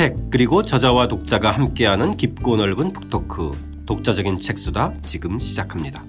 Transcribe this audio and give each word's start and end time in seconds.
책 0.00 0.16
그리고 0.30 0.64
저자와 0.64 1.08
독자가 1.08 1.50
함께하는 1.50 2.16
깊고 2.16 2.56
넓은 2.56 2.94
북토크 2.94 3.84
독자적인 3.84 4.40
책수다 4.40 4.94
지금 5.04 5.38
시작합니다. 5.38 6.02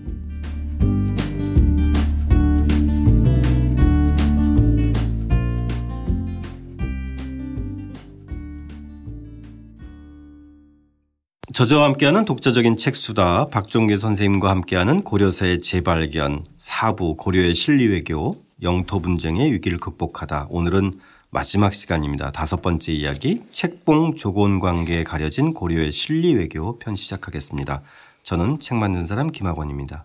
저자와 11.54 11.84
함께하는 11.88 12.24
독자적인 12.24 12.78
책수다 12.78 13.50
박종계 13.50 13.98
선생님과 13.98 14.50
함께하는 14.50 15.02
고려사의 15.02 15.60
재발견 15.60 16.46
사부 16.56 17.18
고려의 17.18 17.56
실리외교 17.56 18.32
영토 18.64 19.02
분쟁의 19.02 19.52
위기를 19.52 19.80
극복하다 19.80 20.48
오늘은 20.50 20.94
마지막 21.34 21.74
시간입니다. 21.74 22.34
다섯 22.34 22.62
번째 22.62 22.92
이야기 22.92 23.42
책봉 23.54 24.18
조곤 24.18 24.60
관계에 24.60 25.06
가려진 25.06 25.54
고려의 25.54 25.94
실리 25.94 26.34
외교 26.34 26.78
편 26.78 26.98
시작하겠습니다. 26.98 27.84
저는 28.24 28.60
책 28.60 28.76
만든 28.76 29.06
사람 29.06 29.28
김학원입니다. 29.28 30.04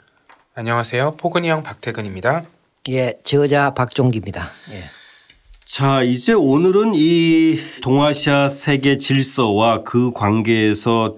안녕하세요. 0.55 1.17
포근이 1.17 1.49
형 1.49 1.65
박태근입니다. 1.65 2.45
예, 2.91 3.19
저자 3.25 3.75
박종기입니다. 3.75 4.47
예. 4.71 4.85
자, 5.65 6.05
이제 6.05 6.33
오늘은 6.33 6.93
이 6.95 7.59
동아시아 7.83 8.49
세계 8.49 8.97
질서와 8.97 9.83
그 9.83 10.13
관계에서 10.13 11.17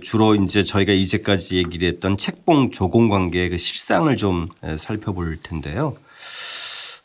주로 0.00 0.36
이제 0.36 0.62
저희가 0.62 0.92
이제까지 0.92 1.56
얘기를 1.56 1.88
했던 1.88 2.16
책봉 2.16 2.70
조공 2.70 3.08
관계의 3.08 3.50
그 3.50 3.58
실상을 3.58 4.16
좀 4.16 4.48
살펴볼 4.78 5.36
텐데요. 5.42 5.96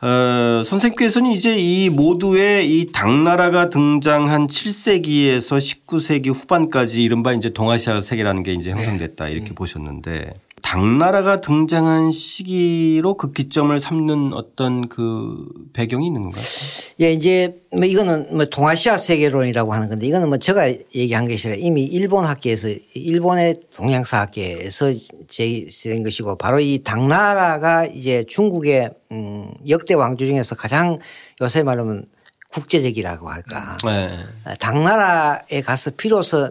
어, 0.04 0.64
선생님께서는 0.66 1.32
이제 1.32 1.56
이 1.58 1.90
모두의 1.90 2.70
이 2.70 2.92
당나라가 2.92 3.70
등장한 3.70 4.48
7세기에서 4.48 5.88
19세기 5.88 6.28
후반까지 6.34 7.02
이른바 7.02 7.32
이제 7.32 7.52
동아시아 7.52 8.02
세계라는 8.02 8.44
게 8.44 8.52
이제 8.52 8.72
형성됐다 8.72 9.30
이렇게 9.30 9.50
네. 9.50 9.56
보셨는데 9.56 10.34
당나라가 10.74 11.40
등장한 11.40 12.12
시기로 12.12 13.16
그 13.16 13.32
기점을 13.32 13.80
삼는 13.80 14.34
어떤 14.34 14.90
그 14.90 15.46
배경이 15.72 16.08
있는 16.08 16.24
건가요? 16.24 16.44
예, 17.00 17.14
이제 17.14 17.62
뭐 17.72 17.86
이거는 17.86 18.36
뭐 18.36 18.46
동아시아 18.46 18.98
세계론이라고 18.98 19.72
하는 19.72 19.88
건데 19.88 20.08
이거는 20.08 20.30
뭐 20.30 20.40
제가 20.40 20.70
얘기한 20.96 21.28
것이 21.28 21.48
아니라 21.48 21.64
이미 21.64 21.84
일본 21.84 22.26
학계에서 22.26 22.70
일본의 22.96 23.54
동양사 23.72 24.22
학계에서 24.22 24.88
제기된 25.28 26.02
것이고 26.02 26.38
바로 26.38 26.60
이 26.60 26.80
당나라가 26.80 27.86
이제 27.86 28.24
중국의 28.28 28.90
음 29.12 29.54
역대 29.70 29.94
왕조 29.94 30.26
중에서 30.26 30.56
가장 30.56 30.98
요새 31.40 31.62
말하면 31.62 32.04
국제적이라고 32.50 33.30
할까. 33.30 33.78
네. 33.86 34.56
당나라에 34.60 35.62
가서 35.62 35.92
비로소 35.92 36.50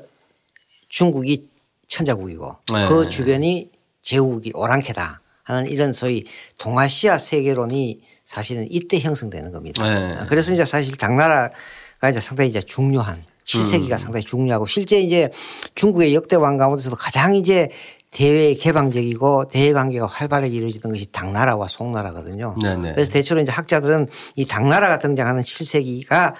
중국이 0.88 1.48
천자국이고 1.88 2.56
네. 2.72 2.88
그 2.88 3.08
주변이 3.08 3.72
제국이 4.02 4.52
오랑캐다 4.54 5.20
하는 5.44 5.66
이런 5.66 5.92
소위 5.92 6.24
동아시아 6.58 7.18
세계론이 7.18 8.02
사실은 8.24 8.66
이때 8.70 9.00
형성되는 9.00 9.52
겁니다. 9.52 9.82
네. 9.82 10.26
그래서 10.28 10.52
이제 10.52 10.64
사실 10.64 10.96
당나라가 10.96 12.10
이제 12.10 12.20
상당히 12.20 12.50
이제 12.50 12.60
중요한 12.60 13.24
7세기가 13.44 13.92
음. 13.92 13.98
상당히 13.98 14.24
중요하고 14.24 14.66
실제 14.66 15.00
이제 15.00 15.30
중국의 15.74 16.14
역대 16.14 16.36
왕 16.36 16.56
가운데서도 16.56 16.96
가장 16.96 17.34
이제 17.34 17.68
대외 18.10 18.54
개방적이고 18.54 19.48
대외 19.48 19.72
관계가 19.72 20.06
활발하게 20.06 20.54
이루어지던 20.54 20.92
것이 20.92 21.10
당나라와 21.10 21.66
송나라거든요. 21.66 22.56
네네. 22.62 22.92
그래서 22.92 23.10
대체로 23.10 23.40
이제 23.40 23.50
학자들은 23.50 24.06
이 24.36 24.46
당나라가 24.46 24.98
등장하는 24.98 25.42
7세기가 25.42 26.34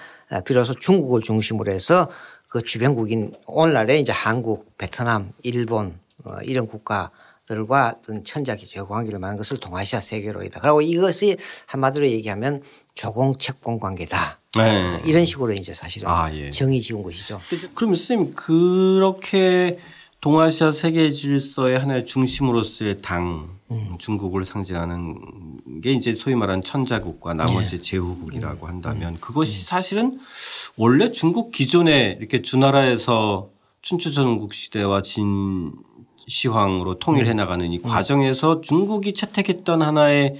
비로소 0.45 0.75
중국을 0.75 1.21
중심으로 1.21 1.71
해서 1.71 2.09
그 2.47 2.61
주변국인 2.61 3.33
오늘날의 3.47 3.99
이제 3.99 4.11
한국, 4.11 4.77
베트남, 4.77 5.31
일본 5.41 5.99
어, 6.23 6.35
이런 6.43 6.67
국가 6.67 7.09
들과 7.47 7.95
어떤 7.97 8.23
천자기 8.23 8.67
제관계를 8.67 9.19
말하는 9.19 9.37
것을 9.37 9.57
동아시아 9.57 9.99
세계로이다. 9.99 10.61
그리고 10.61 10.81
이것이 10.81 11.37
한마디로 11.65 12.07
얘기하면 12.07 12.61
조공 12.95 13.37
채권 13.37 13.79
관계다. 13.79 14.39
네. 14.55 15.01
이런 15.05 15.25
식으로 15.25 15.53
이제 15.53 15.73
사실은 15.73 16.07
아, 16.07 16.33
예. 16.33 16.49
정의 16.51 16.79
지은 16.79 17.03
것이죠. 17.03 17.41
그러면 17.73 17.95
선생님 17.95 18.33
그렇게 18.33 19.79
동아시아 20.21 20.71
세계 20.71 21.11
질서의 21.11 21.79
하나의 21.79 22.05
중심으로서의 22.05 23.01
당 23.01 23.49
음. 23.71 23.95
중국을 23.97 24.45
상징하는 24.45 25.81
게 25.81 25.91
이제 25.91 26.13
소위 26.13 26.35
말하는 26.35 26.63
천자국과 26.63 27.33
나머지 27.33 27.77
네. 27.77 27.81
제후국이라고 27.81 28.67
한다면 28.67 29.15
음. 29.15 29.17
그것이 29.19 29.61
음. 29.61 29.63
사실은 29.65 30.19
원래 30.77 31.11
중국 31.11 31.51
기존에 31.51 32.17
이렇게 32.19 32.41
주나라에서 32.41 33.49
춘추전국 33.81 34.53
시대와 34.53 35.01
진 35.01 35.73
시황으로 36.27 36.99
통일해 36.99 37.31
음. 37.31 37.37
나가는 37.37 37.71
이 37.71 37.77
음. 37.77 37.83
과정에서 37.83 38.61
중국이 38.61 39.13
채택했던 39.13 39.81
하나의 39.81 40.37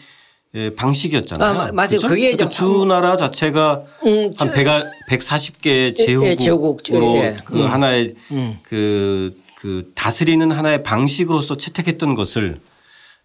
방식이었잖아요. 0.75 1.61
아, 1.61 1.71
맞아요. 1.71 1.89
그죠? 1.89 2.07
그게 2.07 2.31
그러니까 2.31 2.49
주나라 2.49 3.17
자체가 3.17 3.83
음, 4.05 4.31
한 4.37 4.51
100, 4.51 4.67
140개 5.09 5.95
제후국으로 6.37 7.15
예, 7.15 7.37
그 7.43 7.55
음. 7.55 7.71
하나의 7.71 8.13
음. 8.31 8.57
그, 8.61 9.35
그 9.55 9.91
다스리는 9.95 10.51
하나의 10.51 10.83
방식으로서 10.83 11.57
채택했던 11.57 12.13
것을 12.13 12.59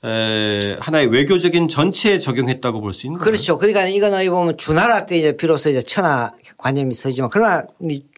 에, 0.05 0.77
하나의 0.81 1.09
외교적인 1.09 1.69
전체에 1.69 2.19
적용했다고 2.19 2.81
볼 2.81 2.95
수 2.95 3.07
있는 3.07 3.19
그렇죠. 3.19 3.59
그러니까 3.59 3.87
이거는 3.87 4.31
보면 4.31 4.57
주나라 4.57 5.05
때 5.05 5.19
이제 5.19 5.37
비로소 5.37 5.69
이제 5.69 5.83
천하 5.83 6.31
관념이 6.57 6.95
서지만 6.95 7.29
그러나 7.31 7.65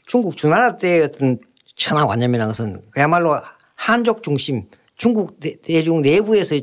중국 0.06 0.36
주나라 0.36 0.76
때 0.76 1.02
어떤 1.02 1.38
천하 1.74 2.06
관념이라는 2.06 2.46
것은 2.48 2.82
그야말로 2.90 3.40
한족 3.80 4.22
중심 4.22 4.64
중국 4.94 5.40
대중 5.40 6.02
내부에서 6.02 6.54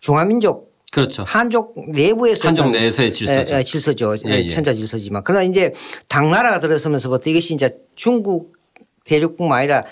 중화민족 0.00 0.72
그렇죠. 0.90 1.22
한족 1.26 1.74
내부에서 1.90 2.48
한족 2.48 2.70
내에서의 2.70 3.12
질서죠. 3.12 3.54
에, 3.54 3.62
질서죠. 3.62 4.16
예, 4.26 4.30
예. 4.44 4.48
천자 4.48 4.72
질서지만 4.72 5.22
그러나 5.22 5.42
이제 5.42 5.74
당나라가 6.08 6.60
들어서면서부터 6.60 7.28
이것이 7.28 7.52
이제 7.54 7.76
중국 7.94 8.54
대륙뿐만 9.04 9.58
아니라 9.58 9.84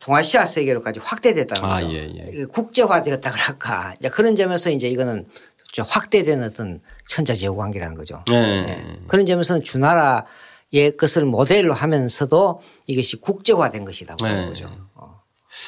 동아시아 0.00 0.44
세계로까지 0.44 1.00
확대됐다는 1.02 1.64
아, 1.68 1.80
거죠. 1.80 1.92
예, 1.94 2.12
예. 2.14 2.30
그 2.30 2.46
국제화되었다 2.48 3.30
그럴까. 3.30 3.94
이제 3.98 4.10
그런 4.10 4.36
점에서 4.36 4.70
이제 4.70 4.86
이거는 4.88 5.24
확대된 5.78 6.42
어떤 6.42 6.80
천자 7.08 7.34
제후 7.34 7.56
관계라는 7.56 7.96
거죠. 7.96 8.22
네. 8.28 8.34
예. 8.68 9.00
그런 9.06 9.24
점에서는 9.24 9.62
주나라의 9.62 10.96
것을 10.98 11.24
모델로 11.24 11.72
하면서도 11.72 12.60
이것이 12.86 13.16
국제화된 13.16 13.84
네. 14.16 14.28
보는 14.28 14.48
거죠. 14.48 14.87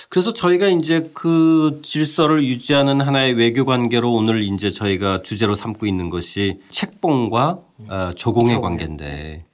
그래서 0.08 0.32
저희가 0.32 0.68
이제 0.68 1.02
그 1.14 1.80
질서를 1.82 2.44
유지하는 2.44 3.00
하나의 3.00 3.34
외교 3.34 3.64
관계로 3.64 4.12
오늘 4.12 4.42
이제 4.42 4.70
저희가 4.70 5.22
주제로 5.22 5.54
삼고 5.54 5.86
있는 5.86 6.10
것이 6.10 6.60
책봉과 6.70 7.58
어, 7.88 8.10
조공의 8.16 8.60
관계인데 8.60 9.44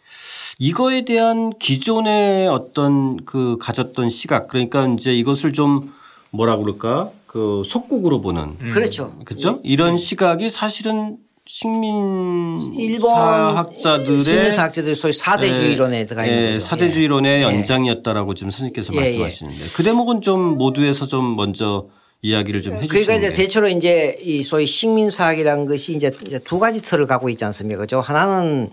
이거에 0.59 1.05
대한 1.05 1.53
기존의 1.59 2.49
어떤 2.49 3.25
그 3.25 3.59
가졌던 3.61 4.11
시각 4.11 4.49
그러니까 4.49 4.87
이제 4.87 5.15
이것을 5.15 5.53
좀 5.53 5.93
뭐라 6.31 6.57
그럴까 6.57 7.11
그 7.27 7.63
속국으로 7.67 8.21
보는 8.21 8.57
음. 8.61 8.71
그렇죠. 8.73 9.13
그렇죠. 9.25 9.61
이런 9.63 9.99
시각이 9.99 10.49
사실은 10.49 11.19
식민 11.49 12.59
일본 12.77 13.11
사학자들의 13.15 14.21
식민사학자들 14.21 14.95
소위 14.97 15.13
사대주의론에 15.13 16.05
들어가 16.07 16.27
있는 16.27 16.43
예, 16.43 16.53
거죠. 16.55 16.67
사대주의론의 16.67 17.39
예. 17.39 17.43
연장이었다라고 17.45 18.35
지금 18.35 18.51
선생님께서 18.51 18.93
예. 18.95 18.99
예. 18.99 19.19
말씀하시는데 19.21 19.77
그 19.77 19.83
대목은 19.85 20.23
좀 20.23 20.59
모두에서 20.59 21.07
좀 21.07 21.37
먼저 21.37 21.87
이야기를 22.23 22.63
좀 22.63 22.75
해주시면 22.75 23.05
그러니까 23.07 23.29
이제 23.29 23.37
대체로 23.37 23.69
이제 23.69 24.19
이 24.23 24.43
소위 24.43 24.67
식민사학이라는 24.67 25.67
것이 25.67 25.95
이제 25.95 26.11
두 26.45 26.59
가지 26.59 26.83
틀을 26.83 27.07
갖고 27.07 27.29
있지 27.29 27.45
않습니까? 27.45 27.81
그죠? 27.81 28.01
하나는 28.01 28.71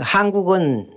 한국은 0.00 0.88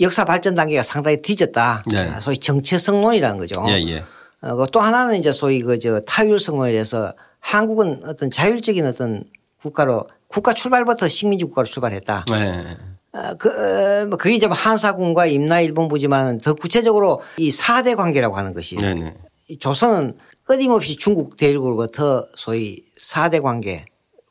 역사 0.00 0.24
발전 0.24 0.54
단계가 0.54 0.82
상당히 0.82 1.20
뒤졌다. 1.20 1.84
네. 1.92 2.12
소위 2.22 2.38
정체성론이라는 2.38 3.36
거죠. 3.36 3.64
예, 3.68 3.72
예. 3.86 4.02
어, 4.40 4.64
또 4.72 4.80
하나는 4.80 5.18
이제 5.18 5.30
소위 5.32 5.60
그 5.60 5.78
저 5.78 6.00
타율성론에 6.00 6.72
대해서 6.72 7.12
한국은 7.40 8.00
어떤 8.06 8.30
자율적인 8.30 8.86
어떤 8.86 9.24
국가로 9.60 10.06
국가 10.28 10.52
출발부터 10.52 11.08
식민지 11.08 11.44
국가로 11.46 11.66
출발했다. 11.66 12.24
네. 12.30 12.76
어, 13.12 13.34
그, 13.38 13.48
어, 13.48 14.06
뭐 14.06 14.16
그게 14.18 14.34
이제 14.34 14.46
뭐 14.46 14.54
한사군과 14.54 15.26
임나일본부지만 15.26 16.38
더 16.38 16.54
구체적으로 16.54 17.20
이 17.38 17.50
4대 17.50 17.96
관계라고 17.96 18.36
하는 18.36 18.54
것이 18.54 18.76
네네. 18.76 19.14
조선은 19.58 20.18
끊임없이 20.44 20.96
중국 20.96 21.36
대륙으로부터 21.36 22.26
소위 22.36 22.82
4대 23.02 23.42
관계 23.42 23.84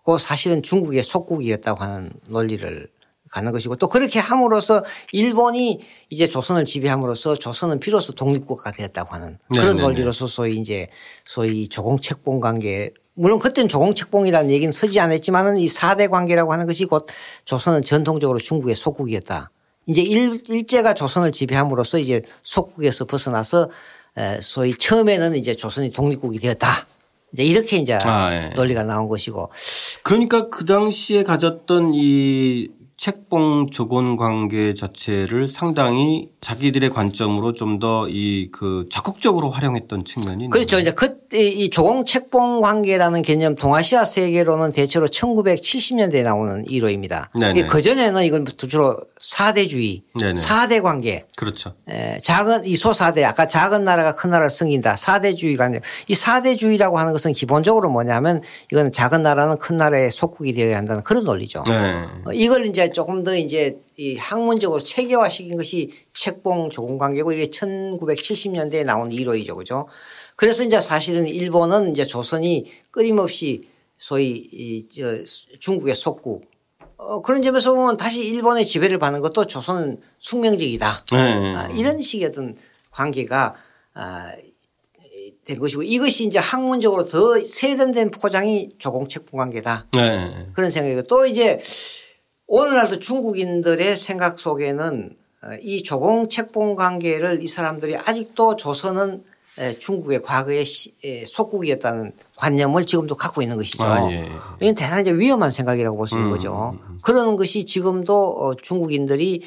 그 0.06 0.18
사실은 0.18 0.64
중국의 0.64 1.04
속국이었다고 1.04 1.84
하는 1.84 2.12
논리를 2.28 2.90
가는 3.30 3.52
것이고 3.52 3.76
또 3.76 3.90
그렇게 3.90 4.20
함으로써 4.20 4.86
일본이 5.12 5.82
이제 6.10 6.28
조선을 6.30 6.64
지배함으로써 6.64 7.36
조선은 7.36 7.80
비로소 7.80 8.14
독립국가가 8.14 8.72
되었다고 8.72 9.14
하는 9.14 9.38
그런 9.52 9.68
네네네. 9.68 9.82
논리로서 9.82 10.28
소위 10.28 10.58
이제 10.58 10.88
소위 11.26 11.68
조공책봉 11.68 12.40
관계 12.40 12.94
물론 13.18 13.40
그때는 13.40 13.68
조공책봉이라는 13.68 14.52
얘기는 14.52 14.72
서지 14.72 15.00
않았지만은 15.00 15.58
이 15.58 15.66
4대 15.66 16.10
관계라고 16.10 16.54
하는 16.54 16.68
것이 16.68 16.86
곧 16.86 17.08
조선은 17.46 17.82
전통적으로 17.82 18.38
중국의 18.38 18.76
속국이었다. 18.76 19.50
이제 19.88 20.04
일, 20.04 20.34
일제가 20.48 20.94
조선을 20.94 21.32
지배함으로써 21.32 21.98
이제 21.98 22.22
속국에서 22.44 23.06
벗어나서 23.06 23.70
소위 24.42 24.72
처음에는 24.74 25.36
이제 25.36 25.56
조선이 25.56 25.92
독립국이 25.92 26.38
되었다. 26.40 26.86
이제 27.34 27.44
이렇게 27.44 27.78
이제 27.78 27.98
아, 28.04 28.34
예. 28.34 28.50
논리가 28.56 28.84
나온 28.84 29.08
것이고. 29.08 29.50
그러니까 30.04 30.50
그 30.50 30.66
당시에 30.66 31.24
가졌던 31.24 31.94
이 31.96 32.70
책봉 32.98 33.70
조건 33.72 34.18
관계 34.18 34.74
자체를 34.74 35.48
상당히 35.48 36.30
자기들의 36.42 36.90
관점으로 36.90 37.54
좀 37.54 37.78
더 37.80 38.08
이 38.10 38.50
그 38.52 38.88
적극적으로 38.90 39.52
활용했던 39.52 40.04
측면이 40.06 40.50
그렇죠. 40.50 40.80
이제 40.80 40.92
그이 40.92 41.70
조공 41.70 42.06
책봉 42.06 42.62
관계라는 42.62 43.22
개념 43.22 43.54
동아시아 43.54 44.04
세계로는 44.04 44.72
대체로 44.72 45.08
1970년대에 45.08 46.24
나오는 46.24 46.66
이론입니다. 46.68 47.30
그 47.70 47.82
전에는 47.84 48.24
이건 48.24 48.46
주로 48.68 48.98
사대주의. 49.20 50.04
사대 50.36 50.80
관계. 50.82 51.26
그렇죠. 51.36 51.76
에, 51.90 52.18
작은 52.20 52.66
이 52.66 52.76
소사대 52.76 53.24
아까 53.24 53.48
작은 53.48 53.84
나라가 53.84 54.16
큰 54.16 54.30
나라를 54.30 54.50
승긴다. 54.50 54.96
사대주의 54.96 55.58
관계. 55.58 55.80
이 56.08 56.16
사대주의라고 56.16 56.98
하는 56.98 57.12
것은 57.14 57.34
기본적으로 57.34 57.90
뭐냐면 57.90 58.42
이건 58.72 58.92
작은 58.92 59.24
나라는 59.24 59.58
큰 59.58 59.78
나라의 59.78 60.12
속국이 60.12 60.54
되어야 60.54 60.78
한다는 60.78 61.04
그런 61.04 61.24
논리죠. 61.24 61.64
네. 61.68 62.04
어, 62.26 62.34
이걸 62.34 62.66
이제 62.66 62.92
조금 62.92 63.24
더 63.24 63.36
이제 63.36 63.80
이 63.98 64.16
학문적으로 64.18 64.80
체계화시킨 64.80 65.58
것이 65.58 65.92
책봉 66.14 66.70
조공 66.70 66.98
관계고 66.98 67.32
이게 67.34 67.48
1970년대에 67.48 68.84
나온 68.86 69.12
이론이죠. 69.12 69.56
그죠. 69.56 69.88
그래서 70.36 70.64
이제 70.64 70.80
사실은 70.80 71.26
일본은 71.28 71.92
이제 71.92 72.06
조선이 72.06 72.66
끊임없이 72.92 73.64
소위 73.98 74.48
이 74.52 74.88
저 74.94 75.16
중국의 75.60 75.96
속국 75.96 76.46
어, 76.98 77.22
그런 77.22 77.42
점에서 77.42 77.74
보면 77.74 77.98
다시 77.98 78.28
일본의 78.28 78.66
지배를 78.66 78.98
받는 78.98 79.22
것도 79.22 79.46
조선은 79.46 80.02
숙명적이다. 80.20 81.06
네. 81.12 81.56
아, 81.56 81.68
이런 81.68 82.02
식의 82.02 82.28
어떤 82.28 82.56
관계가 82.92 83.56
아, 83.94 84.32
된 85.46 85.60
것이고 85.60 85.84
이것이 85.84 86.26
이제 86.26 86.40
학문적으로 86.40 87.08
더 87.08 87.40
세련된 87.44 88.12
포장이 88.12 88.72
조공책봉 88.80 89.38
관계다. 89.38 89.88
네. 89.94 90.48
그런 90.54 90.70
생각이고 90.70 91.04
또 91.04 91.26
이제 91.26 91.60
오늘날도 92.48 93.00
중국인들의 93.00 93.96
생각 93.96 94.40
속에는 94.40 95.16
어, 95.44 95.48
이 95.62 95.84
조공책봉 95.84 96.76
관계를 96.76 97.44
이 97.44 97.48
사람들이 97.48 97.96
아직도 97.96 98.56
조선은 98.56 99.24
중국의 99.80 100.22
과거의 100.22 100.66
속국이었다는 101.26 102.12
관념을 102.36 102.86
지금도 102.86 103.16
갖고 103.16 103.42
있는 103.42 103.58
것이죠. 103.58 103.84
아, 103.84 104.12
예, 104.12 104.18
예. 104.18 104.30
이건 104.62 104.76
대단히 104.76 105.12
위험한 105.12 105.52
생각이라고 105.52 105.98
볼 105.98 106.08
수 106.08 106.16
있는 106.16 106.30
음, 106.30 106.32
거죠. 106.32 106.72
음, 106.74 106.80
음. 106.90 106.98
그런 107.02 107.36
것이 107.36 107.66
지금도 107.66 108.38
어, 108.40 108.56
중국인들이 108.56 109.42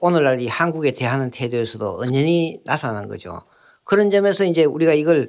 오늘날 0.00 0.40
이 0.40 0.46
한국에 0.48 0.92
대하는 0.92 1.30
태도에서도 1.30 1.98
언연히 2.00 2.60
나타나는 2.64 3.08
거죠. 3.08 3.42
그런 3.84 4.10
점에서 4.10 4.44
이제 4.44 4.64
우리가 4.64 4.92
이걸 4.92 5.28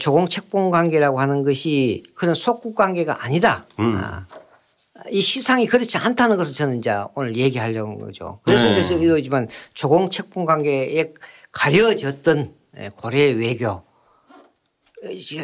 조공 0.00 0.28
책봉 0.28 0.70
관계라고 0.70 1.20
하는 1.20 1.42
것이 1.42 2.02
그런 2.14 2.34
속국 2.34 2.74
관계가 2.74 3.24
아니다. 3.24 3.66
음. 3.78 3.96
아, 3.96 4.26
이 5.10 5.20
시상이 5.20 5.66
그렇지 5.66 5.98
않다는 5.98 6.36
것을 6.38 6.54
저는 6.54 6.78
이제 6.78 6.94
오늘 7.14 7.36
얘기하려고 7.36 7.90
한 7.90 7.98
거죠. 7.98 8.40
그래서 8.44 8.66
네. 8.66 8.72
이제 8.80 8.84
저기지만 8.84 9.48
조공 9.74 10.08
책봉 10.10 10.44
관계에 10.46 11.12
가려졌던 11.50 12.38
예, 12.38 12.61
고려의 12.96 13.34
외교. 13.34 13.82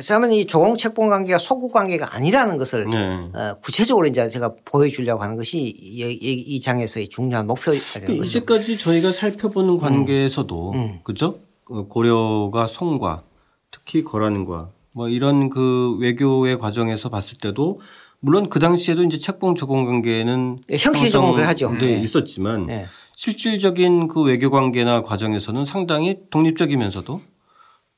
그러면 0.06 0.30
이 0.32 0.46
조공 0.46 0.76
책봉 0.76 1.08
관계가 1.08 1.38
소국 1.38 1.72
관계가 1.72 2.14
아니라는 2.14 2.58
것을 2.58 2.86
네. 2.90 3.28
어, 3.34 3.54
구체적으로 3.60 4.06
이제 4.06 4.28
제가 4.28 4.54
보여주려고 4.64 5.22
하는 5.22 5.36
것이 5.36 5.58
이 5.58 6.60
장에서의 6.60 7.08
중요한 7.08 7.46
목표가 7.48 7.76
되는 7.92 8.06
그 8.06 8.16
거죠. 8.19 8.25
이제까지 8.25 8.78
저희가 8.78 9.10
살펴보는 9.10 9.75
음. 9.75 9.78
관계에서도 9.78 10.72
음. 10.72 11.00
그죠? 11.02 11.40
어, 11.69 11.86
고려가 11.88 12.69
송과 12.69 13.25
특히 13.72 14.02
거란과 14.02 14.70
뭐 14.92 15.08
이런 15.08 15.50
그 15.50 15.96
외교의 15.98 16.58
과정에서 16.58 17.08
봤을 17.08 17.38
때도 17.38 17.80
물론 18.20 18.48
그 18.48 18.58
당시에도 18.58 19.02
이제 19.04 19.19
책봉 19.19 19.54
조공 19.56 19.86
관계는 19.86 20.58
예, 20.70 20.76
형식적으로 20.76 21.34
그래 21.34 21.46
하죠. 21.46 21.70
네, 21.72 21.78
네. 21.78 22.02
있었지만 22.02 22.66
네. 22.66 22.86
실질적인 23.19 24.06
그 24.06 24.23
외교 24.23 24.49
관계나 24.49 25.03
과정에서는 25.03 25.65
상당히 25.65 26.19
독립적이면서도 26.31 27.20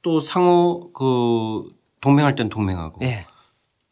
또 0.00 0.18
상호 0.18 0.90
그 0.94 1.70
동맹할 2.00 2.34
땐 2.34 2.48
동맹하고 2.48 3.00
네. 3.00 3.26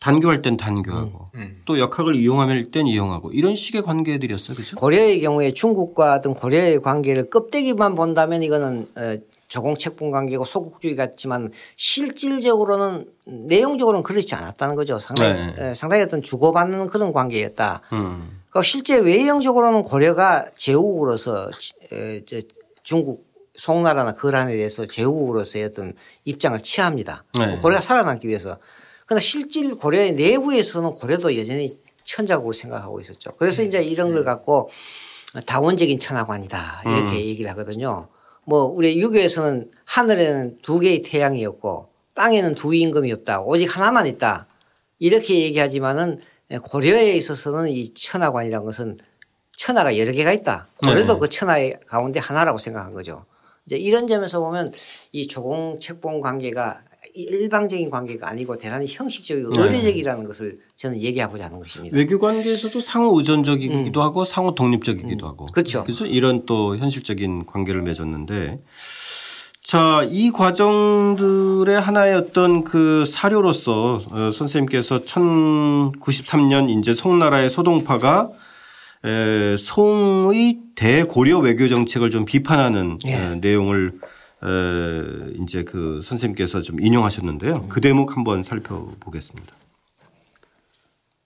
단교할 0.01 0.41
땐 0.41 0.57
단교하고 0.57 1.31
음, 1.35 1.39
음. 1.39 1.63
또 1.67 1.79
역학을 1.79 2.17
이용하면 2.17 2.71
땐 2.71 2.87
이용하고 2.87 3.31
이런 3.33 3.57
식의 3.57 3.83
관계들이었어요. 3.83 4.55
그렇죠? 4.55 4.77
고려의 4.77 5.21
경우에 5.21 5.53
중국과 5.53 6.23
등 6.23 6.33
고려의 6.33 6.81
관계를 6.81 7.29
껍데기만 7.29 7.95
본다면 7.95 8.43
이거는 8.43 8.87
어, 8.97 9.19
조공책봉 9.49 10.11
관계고 10.11 10.45
소국주의 10.45 10.97
같지만 10.97 11.53
실질적으로는 11.77 13.05
내용적으로는 13.27 14.03
그렇지 14.03 14.35
않았다는 14.35 14.77
거죠. 14.77 14.99
상당히 14.99 15.53
네. 15.57 15.75
상당히 15.75 16.05
어떤 16.05 16.23
주고받는 16.23 16.87
그런 16.87 17.13
관계였다. 17.13 17.83
음. 17.93 18.38
그러니까 18.51 18.63
실제 18.63 18.99
외형적으로는 18.99 19.83
고려가 19.83 20.47
제국으로서 20.57 21.51
중국 22.83 23.29
송나라나 23.55 24.15
거란에 24.15 24.57
대해서 24.57 24.87
제국으로서의 24.87 25.67
어떤 25.67 25.93
입장을 26.25 26.59
취합니다. 26.61 27.25
네. 27.39 27.57
고려가 27.57 27.81
살아남기 27.81 28.29
위해서. 28.29 28.59
그러나 29.05 29.21
실질 29.21 29.75
고려의 29.75 30.13
내부에서는 30.13 30.93
고려도 30.93 31.37
여전히 31.37 31.79
천자국으로 32.05 32.53
생각하고 32.53 33.01
있었죠. 33.01 33.31
그래서 33.37 33.63
이제 33.63 33.83
이런 33.83 34.13
걸 34.13 34.25
갖고 34.25 34.71
다원적인 35.45 35.99
천하관이다 35.99 36.83
이렇게 36.87 37.11
음. 37.11 37.15
얘기를 37.15 37.51
하거든요. 37.51 38.09
뭐 38.45 38.65
우리 38.65 38.99
유교에서는 38.99 39.71
하늘에는 39.85 40.59
두 40.63 40.79
개의 40.79 41.03
태양이었고 41.03 41.89
땅에는 42.15 42.55
두 42.55 42.75
임금이 42.75 43.13
없다. 43.13 43.43
오직 43.43 43.77
하나만 43.77 44.07
있다. 44.07 44.47
이렇게 44.99 45.41
얘기하지만은 45.41 46.21
고려에 46.63 47.15
있어서는 47.15 47.69
이 47.69 47.93
천하관이라는 47.93 48.65
것은 48.65 48.99
천하가 49.57 49.99
여러 49.99 50.13
개가 50.13 50.33
있다. 50.33 50.69
고려도 50.77 51.15
네. 51.15 51.19
그 51.19 51.29
천하의 51.29 51.81
가운데 51.87 52.21
하나라고 52.21 52.59
생각한 52.59 52.95
거죠. 52.95 53.27
이제 53.67 53.77
이런 53.77 54.07
점에서 54.07 54.41
보면 54.41 54.73
이 55.13 55.27
조공 55.27 55.79
책봉 55.79 56.21
관계가 56.21 56.83
일방적인 57.15 57.91
관계가 57.91 58.29
아니고 58.29 58.57
대단히 58.59 58.87
형식적이고 58.89 59.53
네. 59.53 59.63
의례적이라는 59.63 60.25
것을 60.25 60.59
저는 60.77 61.01
얘기하고자 61.01 61.47
하는 61.47 61.59
것입니다. 61.59 61.97
외교 61.97 62.19
관계에서도 62.19 62.81
상호 62.81 63.19
의존적이기도 63.19 64.01
음. 64.01 64.05
하고 64.05 64.25
상호 64.25 64.55
독립적이기도 64.55 65.27
음. 65.27 65.29
하고 65.29 65.47
그렇죠. 65.47 65.85
그래서 65.85 66.07
이런 66.07 66.47
또 66.47 66.77
현실적인 66.77 67.47
관계를 67.47 67.83
맺었는데 67.83 68.61
자, 69.69 70.03
이 70.11 70.31
과정들의 70.31 71.79
하나의 71.79 72.15
어떤 72.15 72.65
그 72.65 73.05
사료로서 73.05 74.03
어, 74.09 74.31
선생님께서 74.31 75.01
1093년 75.01 76.71
이제 76.71 76.95
송나라의 76.95 77.51
소동파가 77.51 78.31
에, 79.05 79.59
송의 79.59 80.61
대고려 80.75 81.41
외교 81.41 81.69
정책을 81.69 82.09
좀 82.09 82.25
비판하는 82.25 82.97
예. 83.09 83.13
에, 83.13 83.35
내용을 83.35 83.93
에, 84.43 85.43
이제 85.43 85.65
그 85.65 86.01
선생님께서 86.03 86.63
좀 86.63 86.81
인용하셨는데요. 86.81 87.67
그 87.69 87.83
대목 87.83 88.17
한번 88.17 88.43
살펴보겠습니다. 88.43 89.53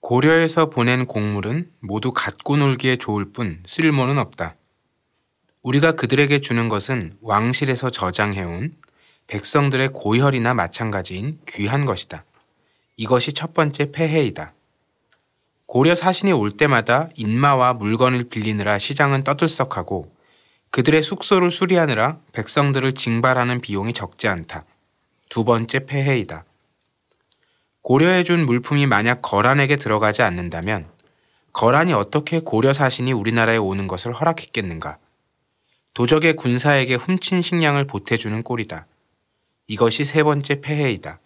고려에서 0.01 0.69
보낸 0.69 1.05
곡물은 1.05 1.69
모두 1.79 2.11
갖고 2.11 2.57
놀기에 2.57 2.97
좋을 2.97 3.31
뿐 3.31 3.63
쓸모는 3.65 4.17
없다. 4.17 4.57
우리가 5.63 5.93
그들에게 5.93 6.39
주는 6.39 6.67
것은 6.67 7.17
왕실에서 7.21 7.89
저장해온 7.89 8.75
백성들의 9.27 9.89
고혈이나 9.93 10.53
마찬가지인 10.53 11.39
귀한 11.47 11.85
것이다. 11.85 12.25
이것이 12.97 13.31
첫 13.31 13.53
번째 13.53 13.91
폐해이다. 13.91 14.53
고려 15.65 15.95
사신이 15.95 16.33
올 16.33 16.51
때마다 16.51 17.07
인마와 17.15 17.75
물건을 17.75 18.25
빌리느라 18.25 18.77
시장은 18.77 19.23
떠들썩하고 19.23 20.13
그들의 20.69 21.01
숙소를 21.01 21.49
수리하느라 21.49 22.17
백성들을 22.33 22.93
징발하는 22.93 23.61
비용이 23.61 23.93
적지 23.93 24.27
않다. 24.27 24.65
두 25.29 25.45
번째 25.45 25.85
폐해이다. 25.85 26.43
고려해 27.81 28.25
준 28.25 28.45
물품이 28.45 28.85
만약 28.85 29.21
거란에게 29.21 29.77
들어가지 29.77 30.23
않는다면 30.23 30.89
거란이 31.53 31.93
어떻게 31.93 32.41
고려 32.41 32.73
사신이 32.73 33.13
우리나라에 33.13 33.57
오는 33.57 33.87
것을 33.87 34.11
허락했겠는가? 34.11 34.97
도적의 35.93 36.35
군사에게 36.35 36.95
훔친 36.95 37.41
식량을 37.41 37.85
보태주는 37.85 38.41
꼴이다. 38.41 38.87
이것이 39.67 40.05
세 40.05 40.23
번째 40.23 40.59
폐해이다. 40.59 41.19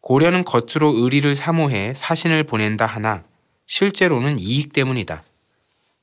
고려는 0.00 0.44
겉으로 0.44 0.94
의리를 0.94 1.34
사모해 1.34 1.92
사신을 1.94 2.44
보낸다 2.44 2.86
하나 2.86 3.24
실제로는 3.66 4.38
이익 4.38 4.72
때문이다. 4.72 5.22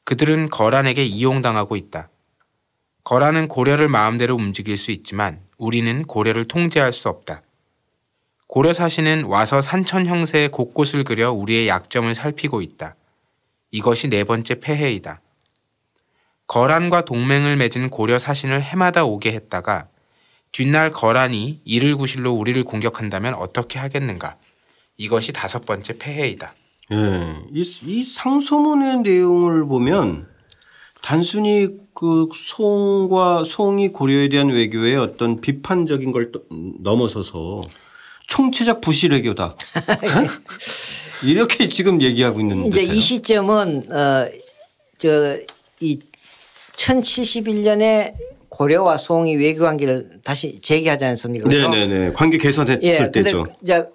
그들은 0.06 0.50
거란에게 0.50 1.04
이용당하고 1.04 1.75
있다. 1.75 2.10
거란은 3.04 3.48
고려를 3.48 3.88
마음대로 3.88 4.36
움직일 4.36 4.78
수 4.78 4.92
있지만 4.92 5.42
우리는 5.58 6.04
고려를 6.04 6.48
통제할 6.48 6.94
수 6.94 7.10
없다. 7.10 7.42
고려 8.48 8.74
사신은 8.74 9.24
와서 9.24 9.62
산천 9.62 10.06
형세의 10.06 10.50
곳곳을 10.50 11.04
그려 11.04 11.32
우리의 11.32 11.68
약점을 11.68 12.13
살피고 12.13 12.62
있다. 12.62 12.96
이것이 13.72 14.10
네 14.10 14.24
번째 14.24 14.60
폐해이다. 14.60 15.22
거란과 16.47 17.05
동맹을 17.05 17.55
맺은 17.57 17.89
고려 17.89 18.19
사신을 18.19 18.62
해마다 18.62 19.05
오게 19.05 19.31
했다가 19.31 19.88
뒷날 20.51 20.91
거란이 20.91 21.62
이를 21.65 21.95
구실로 21.95 22.33
우리를 22.33 22.63
공격한다면 22.63 23.33
어떻게 23.35 23.79
하겠는가? 23.79 24.38
이것이 24.97 25.33
다섯 25.33 25.65
번째 25.65 25.97
폐해이다. 25.97 26.53
예. 26.91 27.35
이, 27.53 27.62
이 27.85 28.03
상소문의 28.03 29.01
내용을 29.01 29.65
보면 29.65 30.27
단순히 31.01 31.69
그 31.95 32.27
송과 32.35 33.43
송이 33.45 33.89
고려에 33.89 34.29
대한 34.29 34.50
외교의 34.50 34.95
어떤 34.97 35.41
비판적인 35.41 36.12
걸 36.12 36.31
또- 36.31 36.43
넘어서서 36.81 37.62
총체적 38.27 38.81
부실 38.81 39.12
외교다. 39.12 39.55
이렇게 41.23 41.67
지금 41.67 42.01
얘기하고 42.01 42.39
있는 42.41 42.65
이제 42.67 42.81
듯해요. 42.81 42.93
이 42.93 43.00
시점은 43.00 43.83
어저이 45.00 46.00
1071년에 46.75 48.13
고려와 48.50 48.98
송이 48.98 49.36
외교 49.36 49.63
관계를 49.63 50.20
다시 50.24 50.60
재개하지 50.62 51.06
않습니까? 51.06 51.50
그래서 51.50 51.70
네네네. 51.70 52.13
관계 52.13 52.38
개선했을 52.38 52.84
예, 52.84 53.12
때죠. 53.12 53.46
이제 53.62 53.88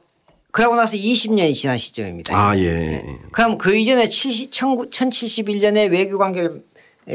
그러고 0.50 0.74
나서 0.74 0.96
20년이 0.96 1.54
지난 1.54 1.78
시점입니다. 1.78 2.36
아, 2.36 2.58
예. 2.58 3.04
그럼 3.32 3.58
그 3.58 3.76
이전에 3.76 4.08
70, 4.08 4.50
1071년에 4.50 5.90
외교 5.90 6.18
관계를 6.18 6.64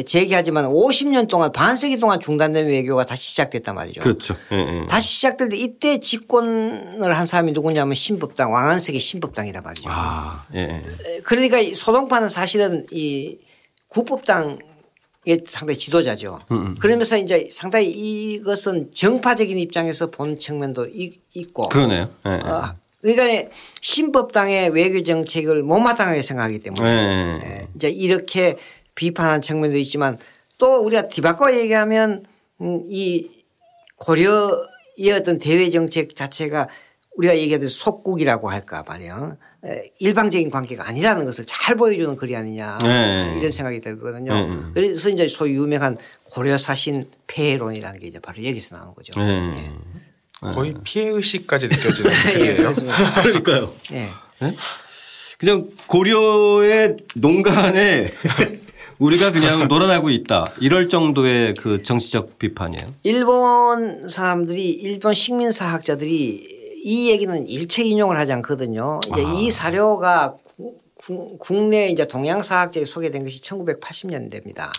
재개하지만 0.06 0.66
50년 0.66 1.28
동안 1.28 1.52
반세기 1.52 2.00
동안 2.00 2.20
중단된 2.20 2.66
외교가 2.66 3.06
다시 3.06 3.28
시작됐단 3.28 3.76
말이죠. 3.76 4.02
그렇죠. 4.02 4.36
예, 4.52 4.58
예. 4.58 4.88
다시 4.88 5.16
시작될 5.16 5.50
때 5.50 5.58
이때 5.58 6.00
집권을 6.00 7.16
한 7.16 7.26
사람이 7.26 7.52
누구냐면 7.52 7.94
신법당 7.94 8.54
왕안석의 8.54 9.00
신법당이란 9.00 9.64
말이죠. 9.64 9.90
아, 9.92 10.46
예, 10.56 10.82
예. 11.08 11.20
그러니까 11.24 11.60
이 11.60 11.74
소동파는 11.74 12.30
사실은 12.30 12.86
이 12.92 13.38
구법당의 13.90 14.73
상당히 15.48 15.80
지도자죠. 15.80 16.40
그러면서 16.80 17.18
이제 17.18 17.48
상당히 17.52 17.88
이것은 17.90 18.92
정파적인 18.94 19.58
입장에서 19.58 20.10
본 20.12 20.38
측면도 20.38 20.88
이- 20.88 21.20
있고. 21.34 21.70
그러네요. 21.70 22.10
예, 22.28 22.32
예. 22.32 22.36
어, 22.36 22.76
그러니까 23.02 23.50
신법당의 23.82 24.70
외교 24.72 25.02
정책을 25.04 25.64
못마땅하게 25.64 26.22
생각하기 26.22 26.60
때문에 26.60 26.90
예, 26.90 26.94
예. 27.46 27.50
예, 27.62 27.68
이제 27.76 27.90
이렇게 27.90 28.58
비판한 28.96 29.42
측면도 29.42 29.78
있지만 29.80 30.18
또 30.58 30.78
우리가 30.86 31.08
뒤바꿔 31.10 31.54
얘기하면 31.58 32.26
음, 32.62 32.84
이 32.88 33.28
고려의 33.98 35.12
어떤 35.20 35.40
대외 35.40 35.70
정책 35.70 36.16
자체가 36.16 36.68
우리가 37.16 37.38
얘기하듯 37.38 37.70
속국이라고 37.72 38.50
할까 38.50 38.84
말이야. 38.88 39.38
에, 39.66 39.84
일방적인 40.00 40.50
관계가 40.50 40.88
아니라는 40.88 41.26
것을 41.26 41.46
잘 41.48 41.76
보여주는 41.76 42.16
글이 42.16 42.36
아니냐 42.36 42.80
네. 42.82 43.36
이런 43.38 43.52
생각이 43.52 43.82
들거든요. 43.82 44.34
네. 44.34 44.58
그래서 44.74 45.10
이제 45.10 45.28
소위 45.28 45.54
유명한 45.54 45.98
고려 46.24 46.58
사신 46.58 47.04
폐해론이라는 47.28 48.00
게 48.00 48.08
이제 48.08 48.20
바로 48.20 48.44
여기서 48.44 48.78
나온 48.78 48.94
거죠. 48.94 49.14
예. 49.22 49.72
거의 50.54 50.76
피해 50.84 51.08
의식까지 51.10 51.68
느껴지는 51.68 52.12
예, 52.36 52.56
글이에요. 52.56 52.74
그러니까요. 53.22 53.74
예. 53.94 54.10
그냥 55.38 55.70
고려의 55.88 56.98
농간에 57.16 58.08
우리가 59.00 59.32
그냥 59.32 59.68
놀아나고 59.68 60.10
있다. 60.10 60.54
이럴 60.60 60.90
정도의 60.90 61.56
그 61.56 61.84
정치적 61.84 62.40
비판이에요. 62.40 62.94
일본 63.04 64.08
사람들이 64.08 64.70
일본 64.70 65.14
식민사학자들이 65.14 66.53
이 66.84 67.10
얘기는 67.10 67.48
일체 67.48 67.84
인용을 67.84 68.18
하지 68.18 68.34
않거든요. 68.34 69.00
이제 69.08 69.24
이 69.36 69.50
사료가 69.50 70.36
국내 71.40 71.88
이제 71.88 72.08
동양사학자에 72.08 72.86
소개된 72.86 73.24
것이 73.24 73.42
1980년대입니다. 73.42 74.70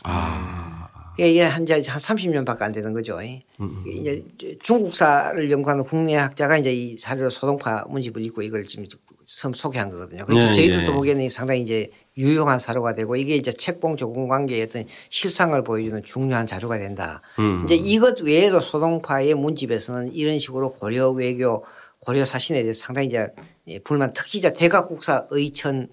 예, 1.20 1.30
이게 1.30 1.42
한, 1.42 1.66
한 1.68 1.80
30년밖에 1.80 2.62
안 2.62 2.73
되는 2.73 2.92
거죠. 2.92 3.18
이제 3.23 4.25
중국사를 4.62 5.50
연구하는 5.50 5.84
국내 5.84 6.16
학자가 6.16 6.58
이제 6.58 6.73
이 6.73 6.96
사료로 6.99 7.30
소동파 7.30 7.84
문집을 7.88 8.20
읽고 8.23 8.42
이걸 8.42 8.66
지금 8.66 8.87
처음 9.25 9.54
소개한 9.54 9.90
거거든요. 9.90 10.26
그래서 10.26 10.49
네, 10.49 10.52
저희들도 10.52 10.90
네. 10.90 10.92
보기에는 10.92 11.28
상당히 11.30 11.62
이제 11.62 11.90
유용한 12.18 12.58
사료가 12.58 12.94
되고 12.94 13.16
이게 13.16 13.37
이제 13.37 13.52
책봉 13.52 13.96
조공 13.96 14.28
관계의 14.28 14.62
어떤 14.64 14.84
실상을 15.08 15.62
보여주는 15.64 16.02
중요한 16.04 16.46
자료가 16.46 16.78
된다. 16.78 17.23
이제 17.64 17.75
이것 17.75 18.20
외에도 18.20 18.61
소동파의 18.61 19.34
문집에서는 19.34 20.12
이런 20.14 20.38
식으로 20.38 20.73
고려 20.73 21.11
외교 21.11 21.64
고려 22.04 22.25
사신에 22.25 22.62
대해서 22.62 22.87
상당히 22.87 23.08
이제 23.08 23.28
예, 23.66 23.78
불만 23.78 24.12
특히 24.12 24.38
이제 24.38 24.52
대각국사 24.52 25.26
의천이 25.30 25.88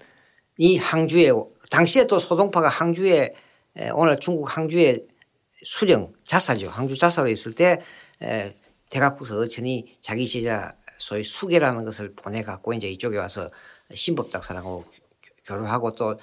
항주에 0.80 1.30
당시에 1.70 2.06
또 2.06 2.18
소동파가 2.18 2.68
항주에 2.68 3.30
에, 3.76 3.90
오늘 3.90 4.18
중국 4.18 4.56
항주에 4.56 5.06
수령 5.64 6.12
자사죠. 6.24 6.68
항주 6.68 6.98
자사로 6.98 7.28
있을 7.28 7.54
때 7.54 7.80
에, 8.22 8.54
대각국사 8.90 9.36
의천이 9.36 9.96
자기 10.00 10.28
제자 10.28 10.74
소위 10.98 11.24
수계라는 11.24 11.84
것을 11.84 12.14
보내갖고 12.14 12.74
이제 12.74 12.88
이쪽에 12.88 13.16
와서 13.18 13.50
신법닥사랑하고 13.92 14.84
교류하고 15.46 15.94
또 15.94 16.18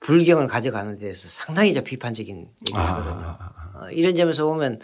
불경을 0.00 0.46
가져가는 0.46 0.98
데서 0.98 1.28
상당히 1.28 1.70
이제 1.70 1.82
비판적인 1.82 2.48
얘기를 2.68 2.80
하거든요. 2.80 3.38
어, 3.74 3.90
이런 3.90 4.14
점에서 4.14 4.44
보면 4.44 4.74
에, 4.74 4.78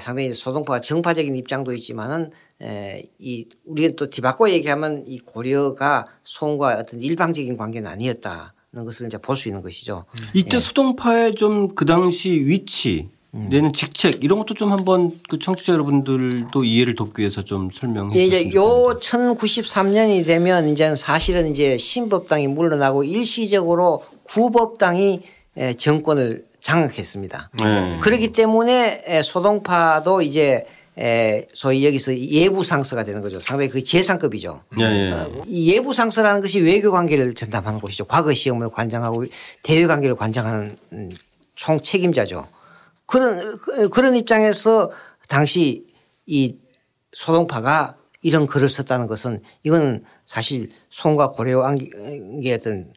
상당히 0.00 0.32
소동파가 0.32 0.80
정파적인 0.80 1.36
입장도 1.36 1.72
있지만은 1.74 2.30
에, 2.62 3.08
이 3.18 3.46
우리가 3.66 3.94
또 3.96 4.08
뒤바꿔 4.08 4.48
얘기하면 4.50 5.04
이 5.06 5.18
고려가 5.18 6.06
송과 6.24 6.78
어떤 6.78 7.00
일방적인 7.02 7.56
관계는 7.56 7.90
아니었다는 7.90 8.84
것을 8.84 9.06
이제 9.06 9.18
볼 9.18 9.36
수 9.36 9.48
있는 9.48 9.60
것이죠. 9.62 10.04
이때 10.34 10.58
소동파의 10.58 11.34
좀 11.34 11.74
그 11.74 11.84
당시 11.84 12.30
위치 12.30 13.08
내는 13.32 13.74
직책 13.74 14.24
이런 14.24 14.38
것도 14.38 14.54
좀 14.54 14.72
한번 14.72 15.12
그 15.28 15.38
청취자 15.38 15.74
여러분들도 15.74 16.64
이해를 16.64 16.94
돕기 16.94 17.20
위해서 17.20 17.44
좀 17.44 17.68
설명해 17.70 18.18
예, 18.18 18.24
주시면 18.24 18.46
이제 18.48 18.56
요. 18.56 18.98
1093년이 18.98 20.24
되면 20.24 20.68
이제 20.70 20.94
사실은 20.94 21.50
이제 21.50 21.76
신법당이 21.76 22.48
물러나고 22.48 23.04
일시적으로 23.04 24.02
구법당이 24.22 25.20
에, 25.58 25.74
정권을 25.74 26.46
장악했습니다. 26.70 27.50
네. 27.62 27.98
그렇기 28.02 28.32
때문에 28.32 29.04
에, 29.06 29.22
소동파도 29.22 30.20
이제 30.20 30.64
에, 30.98 31.46
소위 31.52 31.86
여기서 31.86 32.16
예부 32.18 32.64
상서가 32.64 33.04
되는 33.04 33.20
거죠. 33.20 33.38
상당히 33.38 33.68
그 33.70 33.84
재상급이죠. 33.84 34.62
이 35.46 35.72
예부 35.72 35.92
상서라는 35.92 36.40
것이 36.40 36.58
외교 36.60 36.90
관계를 36.90 37.34
전담하는 37.34 37.78
곳이죠. 37.80 38.06
과거 38.06 38.34
시험을 38.34 38.70
관장하고 38.70 39.24
대외 39.62 39.86
관계를 39.86 40.16
관장하는 40.16 40.76
음, 40.92 41.10
총 41.54 41.80
책임자죠. 41.80 42.48
그런 43.06 43.56
그- 43.58 43.88
그런 43.88 44.16
입장에서 44.16 44.90
당시 45.28 45.86
이 46.26 46.56
소동파가 47.12 47.96
이런 48.22 48.46
글을 48.48 48.68
썼다는 48.68 49.06
것은 49.06 49.38
이거는 49.62 50.02
사실 50.24 50.70
송과 50.90 51.28
고려 51.30 51.60
관계의 51.62 52.54
어떤 52.54 52.92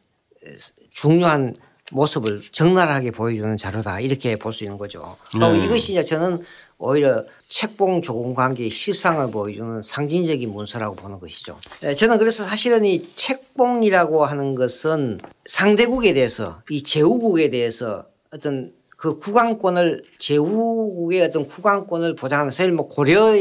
중요한 0.90 1.54
모습을 1.92 2.40
적나라하게 2.52 3.10
보여주는 3.10 3.56
자료다 3.56 4.00
이렇게 4.00 4.36
볼 4.36 4.52
수 4.52 4.64
있는 4.64 4.78
거죠. 4.78 5.16
네. 5.38 5.64
이것이 5.64 5.92
이제 5.92 6.04
저는 6.04 6.42
오히려 6.78 7.22
책봉 7.48 8.00
조공 8.00 8.32
관계의 8.34 8.70
실상을 8.70 9.30
보여주는 9.30 9.82
상징적인 9.82 10.50
문서라고 10.50 10.96
보는 10.96 11.20
것이죠. 11.20 11.58
예, 11.82 11.94
저는 11.94 12.18
그래서 12.18 12.42
사실은 12.44 12.84
이 12.84 13.02
책봉이라고 13.16 14.24
하는 14.24 14.54
것은 14.54 15.20
상대국에 15.44 16.14
대해서 16.14 16.62
이 16.70 16.82
제후국에 16.82 17.50
대해서 17.50 18.06
어떤 18.32 18.70
그 18.96 19.18
국왕권을 19.18 20.04
제후국의 20.18 21.22
어떤 21.22 21.46
국왕권을 21.48 22.16
보장하는 22.16 22.50
사실 22.50 22.72
뭐 22.72 22.86
고려 22.86 23.32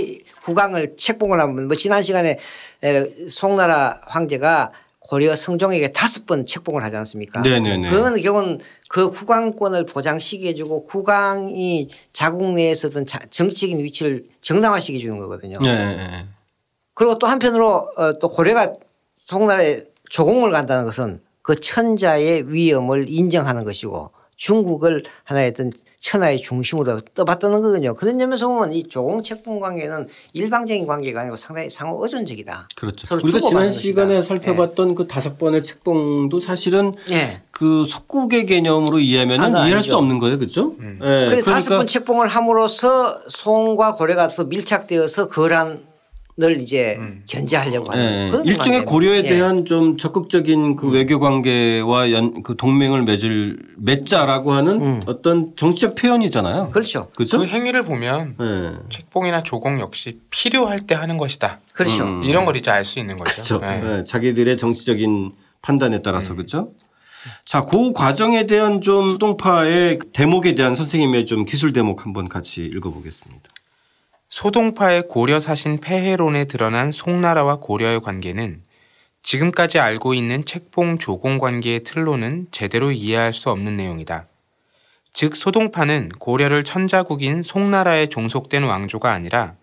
국왕을 0.44 0.96
책봉을 0.98 1.39
하면 1.39 1.68
뭐 1.68 1.75
지난 1.75 2.01
시간에 2.03 2.39
에, 2.84 3.27
송나라 3.29 4.01
황제가 4.06 4.72
고려 5.00 5.34
성종에게 5.36 5.91
다섯 5.94 6.25
번 6.25 6.46
책봉을 6.46 6.84
하지 6.84 6.96
않습니까? 6.98 7.41
네네네. 7.41 7.89
그거는 7.89 8.22
결국은 8.22 8.60
그 8.89 9.12
국왕권을 9.12 9.86
보장시켜 9.86 10.53
주고 10.53 10.86
국왕이 10.86 11.88
자국 12.12 12.53
내에서 12.53 12.89
어떤 12.89 13.06
자- 13.06 13.20
정치적인 13.29 13.79
위치를 13.79 14.25
정당화시켜 14.41 15.00
주는 15.00 15.18
거거든요. 15.18 15.60
예, 15.65 15.70
예. 15.70 16.25
그리고 16.94 17.18
또 17.18 17.27
한편으로 17.27 17.91
어, 17.96 18.20
또 18.20 18.27
고려가 18.27 18.74
송나라에 19.15 19.84
조공을 20.10 20.51
간다는 20.51 20.84
것은 20.84 21.22
그 21.41 21.56
천자의 21.56 22.51
위엄을 22.53 23.06
인정하는 23.08 23.63
것이고 23.63 24.12
중국을 24.39 25.01
하나의 25.25 25.50
어떤 25.50 25.69
천하의 26.00 26.41
중심으로 26.41 27.01
떠받드는 27.13 27.62
거거든요. 27.62 27.93
그런 27.93 28.17
점에서 28.17 28.48
보면 28.48 28.72
이 28.72 28.88
조공 28.88 29.22
책봉 29.22 29.60
관계는 29.60 30.08
일방적인 30.31 30.88
관계가 30.88 31.22
아니고 31.22 31.36
상당히 31.36 31.69
상호 31.69 32.01
의존적이다. 32.01 32.69
그렇죠. 32.77 33.05
서로 33.05 33.22
우리가 33.22 33.41
지난 33.41 33.72
시간에 33.74 34.15
것이다. 34.15 34.36
살펴봤던 34.36 34.96
그 34.96 35.08
다섯 35.08 35.38
번의 35.38 35.62
책봉도 35.62 36.39
사실은 36.39 36.93
예. 37.12 37.41
그 37.51 37.86
속국의 37.89 38.46
개념으로 38.46 39.00
이해하면 39.00 39.41
은 39.41 39.50
이해할 39.50 39.74
아니죠. 39.74 39.89
수 39.89 39.98
없는 39.98 40.19
거예요. 40.19 40.39
그렇죠? 40.39 40.74
예. 40.81 40.98
그래서 41.00 41.51
다섯 41.51 41.75
번 41.75 41.86
책봉을 41.86 42.27
함으로써 42.29 43.19
송과 43.27 43.93
고려가 43.93 44.29
더 44.29 44.46
밀착되어서 44.46 45.27
거란 45.27 45.88
을늘 46.41 46.62
이제 46.62 46.98
견제하려고 47.27 47.91
하는 47.91 48.05
네. 48.05 48.31
그런 48.31 48.46
일종의 48.46 48.86
관계입니다. 48.86 48.91
고려에 48.91 49.17
예. 49.17 49.24
대한 49.24 49.65
좀 49.65 49.98
적극적인 49.98 50.77
그 50.77 50.89
외교 50.89 51.19
관계와 51.19 52.12
연, 52.12 52.41
그 52.43 52.55
동맹을 52.55 53.03
맺을 53.03 53.60
맺자라고 53.77 54.53
하는 54.53 55.03
어떤 55.05 55.55
정치적 55.55 55.96
표현이잖아요. 55.96 56.69
그렇죠. 56.72 57.10
그렇죠? 57.15 57.39
그 57.39 57.46
행위를 57.46 57.84
보면 57.84 58.36
네. 58.39 58.72
책봉이나 58.89 59.43
조공 59.43 59.79
역시 59.79 60.19
필요할 60.29 60.79
때 60.81 60.96
하는 60.96 61.17
것이다. 61.17 61.60
그렇죠. 61.74 62.22
이런 62.24 62.46
걸 62.46 62.55
이제 62.55 62.72
알 62.72 62.86
수 62.86 63.00
있는 63.00 63.17
거죠. 63.17 63.34
그렇죠. 63.34 63.60
네. 63.60 63.81
네, 63.81 64.03
자기들의 64.03 64.58
정치적인 64.58 65.31
판단에 65.62 66.01
따라서 66.01 66.34
그렇죠. 66.34 66.72
자, 67.43 67.65
그 67.65 67.91
과정에 67.91 68.46
대한 68.46 68.79
좀 68.79 69.10
수동파의 69.12 70.00
대목에 70.13 70.55
대한 70.55 70.75
선생님의 70.75 71.25
좀 71.25 71.46
기술 71.46 71.74
대목 71.74 72.05
한번 72.05 72.29
같이 72.29 72.62
읽어보겠습니다. 72.62 73.43
소동파의 74.29 75.07
고려 75.07 75.39
사신 75.39 75.79
폐해론에 75.79 76.45
드러난 76.45 76.91
송나라와 76.91 77.55
고려의 77.57 78.00
관계는 78.00 78.62
지금까지 79.24 79.79
알고 79.79 80.13
있는 80.13 80.45
책봉 80.45 81.00
조공 81.00 81.39
관계의 81.39 81.83
틀로는 81.83 82.48
제대로 82.51 82.91
이해할 82.91 83.33
수 83.33 83.50
없는 83.50 83.75
내용이다. 83.75 84.27
즉 85.13 85.36
소동파는 85.36 86.09
고려를 86.19 86.63
천자국인 86.63 87.41
송나라에 87.41 88.05
종속된 88.05 88.63
왕조가 88.63 89.12
아니라 89.12 89.55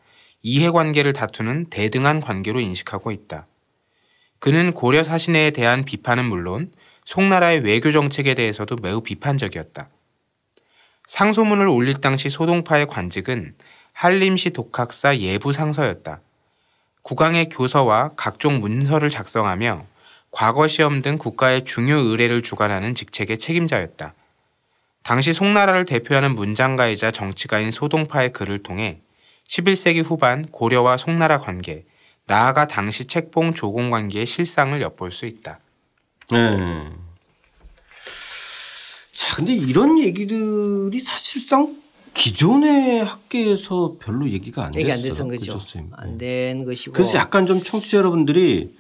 이해관계를 0.43 1.13
다투는 1.13 1.71
대등한 1.71 2.21
관계로 2.21 2.59
인식하고 2.59 3.13
있다. 3.13 3.47
그는 4.41 4.73
고려 4.73 5.05
사신에 5.05 5.53
대한 5.53 5.85
비판은 5.85 6.25
물론 6.25 6.73
송나라의 7.05 7.61
외교 7.61 7.93
정책에 7.93 8.35
대해서도 8.35 8.77
매우 8.83 9.01
비판적이었다. 9.01 9.91
상소문을 11.07 11.69
올릴 11.69 12.01
당시 12.01 12.29
소동파의 12.29 12.87
관직은 12.87 13.55
한림시 13.97 14.51
독학사 14.51 15.17
예부 15.17 15.55
상서였다. 15.55 16.21
국왕의 17.01 17.49
교서와 17.49 18.11
각종 18.15 18.61
문서를 18.61 19.09
작성하며 19.09 19.87
과거 20.31 20.69
시험 20.69 21.01
등 21.01 21.17
국가의 21.17 21.65
중요 21.65 21.97
의뢰를 21.97 22.43
주관하는 22.43 22.95
직책의 22.95 23.39
책임자였다. 23.39 24.13
당시 25.03 25.33
송나라를 25.33 25.87
대표하는 25.87 26.35
문장가이자 26.35 27.11
정치가인 27.11 27.71
소동파의 27.71 28.35
글을 28.35 28.63
통해 28.63 29.01
11세기 29.49 30.05
후반 30.05 30.47
고려와 30.47 30.99
송나라 30.99 31.39
관계, 31.39 31.87
나아가 32.27 32.67
당시 32.67 33.07
책봉 33.07 33.55
조공 33.55 33.89
관계의 33.89 34.27
실상을 34.27 34.79
엿볼 34.79 35.11
수 35.11 35.25
있다. 35.25 35.59
네. 36.33 36.39
자, 39.15 39.37
근데 39.37 39.55
이런 39.55 39.99
얘기들이 39.99 41.01
사실상 41.01 41.86
기존의 42.17 43.05
학계에서 43.05 43.95
별로 44.01 44.29
얘기가 44.31 44.65
안 44.65 44.71
됐어요. 44.71 44.81
얘기 44.91 44.93
안 44.93 45.03
됐던 45.03 45.29
거죠. 45.29 45.41
그죠, 45.41 45.53
선생님? 45.61 45.91
안된 45.97 46.65
것이고. 46.65 46.93
그래서 46.95 47.19
약간 47.19 47.47
좀 47.47 47.61
청취자 47.63 47.99
여러분들이 47.99 48.71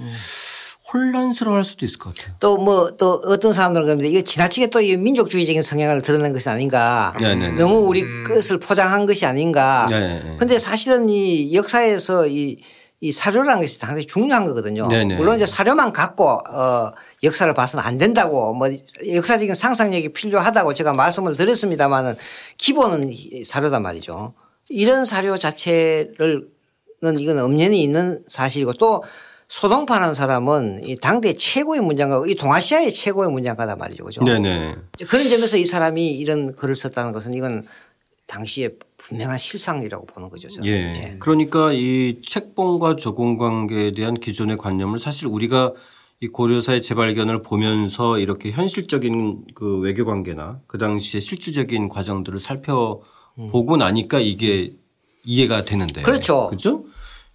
혼란스러워할 0.92 1.64
수도 1.64 1.84
있을 1.84 1.98
것 1.98 2.14
같아요. 2.14 2.34
또 2.38 2.56
뭐 2.58 2.96
또 2.96 3.20
어떤 3.26 3.52
사람들은 3.52 3.86
그런데 3.86 4.08
이게 4.08 4.22
지나치게 4.22 4.70
또 4.70 4.80
이 4.80 4.96
민족주의적인 4.96 5.62
성향을 5.62 6.00
드러낸 6.02 6.32
것이 6.32 6.48
아닌가. 6.48 7.12
네네네. 7.20 7.56
너무 7.60 7.80
우리 7.88 8.04
것을 8.24 8.58
포장한 8.58 9.04
것이 9.06 9.26
아닌가. 9.26 9.86
네네. 9.90 10.36
근데 10.38 10.58
사실은 10.58 11.08
이 11.08 11.52
역사에서 11.54 12.28
이, 12.28 12.58
이 13.00 13.12
사료라는 13.12 13.60
것이 13.62 13.78
상당히 13.78 14.06
중요한 14.06 14.44
거거든요. 14.46 14.86
네네. 14.88 15.16
물론 15.16 15.36
이제 15.36 15.44
사료만 15.46 15.92
갖고 15.92 16.28
어 16.48 16.92
역사를 17.26 17.52
봐서는 17.52 17.84
안 17.84 17.98
된다고 17.98 18.54
뭐 18.54 18.68
역사적인 19.06 19.54
상상력이 19.54 20.14
필요하다고 20.14 20.74
제가 20.74 20.92
말씀을 20.92 21.36
드렸습니다만은 21.36 22.14
기본은 22.56 23.10
이 23.10 23.44
사료단 23.44 23.82
말이죠. 23.82 24.34
이런 24.68 25.04
사료 25.04 25.36
자체를 25.36 26.48
는 27.02 27.18
이건 27.20 27.38
엄연히 27.38 27.82
있는 27.82 28.24
사실이고 28.26 28.72
또 28.74 29.04
소동파라는 29.48 30.14
사람은 30.14 30.86
이 30.86 30.96
당대 30.96 31.34
최고의 31.34 31.82
문장가고 31.82 32.26
이 32.26 32.34
동아시아의 32.34 32.90
최고의 32.90 33.30
문장가다 33.30 33.76
말이죠. 33.76 34.04
그죠? 34.04 34.24
네네. 34.24 34.76
그런 35.06 35.28
점에서 35.28 35.58
이 35.58 35.66
사람이 35.66 36.16
이런 36.16 36.54
글을 36.56 36.74
썼다는 36.74 37.12
것은 37.12 37.34
이건 37.34 37.64
당시에 38.26 38.70
분명한 38.96 39.38
실상이라고 39.38 40.06
보는 40.06 40.30
거죠. 40.30 40.48
저는. 40.48 40.68
예. 40.68 41.16
그러니까 41.20 41.70
이 41.72 42.20
책봉과 42.26 42.96
조공 42.96 43.38
관계에 43.38 43.92
대한 43.92 44.14
기존의 44.14 44.56
관념을 44.56 44.98
사실 44.98 45.26
우리가 45.26 45.74
이 46.20 46.28
고려사의 46.28 46.80
재발견을 46.80 47.42
보면서 47.42 48.18
이렇게 48.18 48.50
현실적인 48.50 49.44
그 49.54 49.78
외교 49.80 50.04
관계나 50.06 50.60
그 50.66 50.78
당시의 50.78 51.20
실질적인 51.20 51.88
과정들을 51.88 52.40
살펴보고 52.40 53.76
나니까 53.76 54.20
이게 54.20 54.72
이해가 55.24 55.64
되는데. 55.64 56.00
그렇죠. 56.02 56.46
그렇죠? 56.46 56.84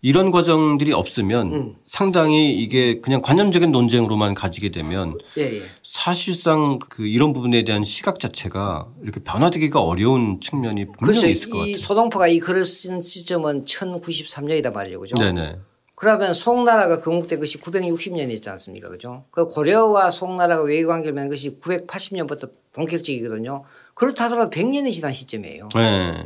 이런 0.03 0.31
과정들이 0.31 0.93
없으면 0.93 1.75
상당히 1.85 2.55
이게 2.55 3.01
그냥 3.01 3.21
관념적인 3.21 3.71
논쟁으로만 3.71 4.33
가지게 4.33 4.71
되면 4.71 5.19
예, 5.37 5.57
예. 5.57 5.61
사실상 5.83 6.79
그 6.79 7.05
이런 7.05 7.33
부분에 7.33 7.63
대한 7.63 7.83
시각 7.83 8.19
자체가 8.19 8.87
이렇게 9.03 9.19
변화되기가 9.19 9.79
어려운 9.79 10.39
측면이 10.41 10.87
분명히 10.97 11.31
있을 11.31 11.51
것이 11.51 11.59
같아요. 11.59 11.77
소동파가 11.77 12.27
이 12.27 12.39
글을 12.39 12.65
쓴 12.65 13.03
시점은 13.03 13.65
1093년이다 13.65 14.73
말이죠. 14.73 14.99
그죠? 14.99 15.15
네네. 15.15 15.57
그러면 16.01 16.33
송나라가 16.33 16.99
건국된 16.99 17.39
것이 17.39 17.59
960년이었지 17.59 18.47
않습니까? 18.47 18.89
그죠? 18.89 19.25
그 19.29 19.45
고려와 19.45 20.09
송나라가 20.09 20.63
외교 20.63 20.87
관계를 20.87 21.13
맺은 21.13 21.29
것이 21.29 21.59
980년부터 21.59 22.49
본격적이거든요. 22.73 23.63
그렇다 23.93 24.23
하더라도 24.23 24.49
100년이 24.49 24.91
지난 24.91 25.13
시점이에요. 25.13 25.69
네. 25.75 26.23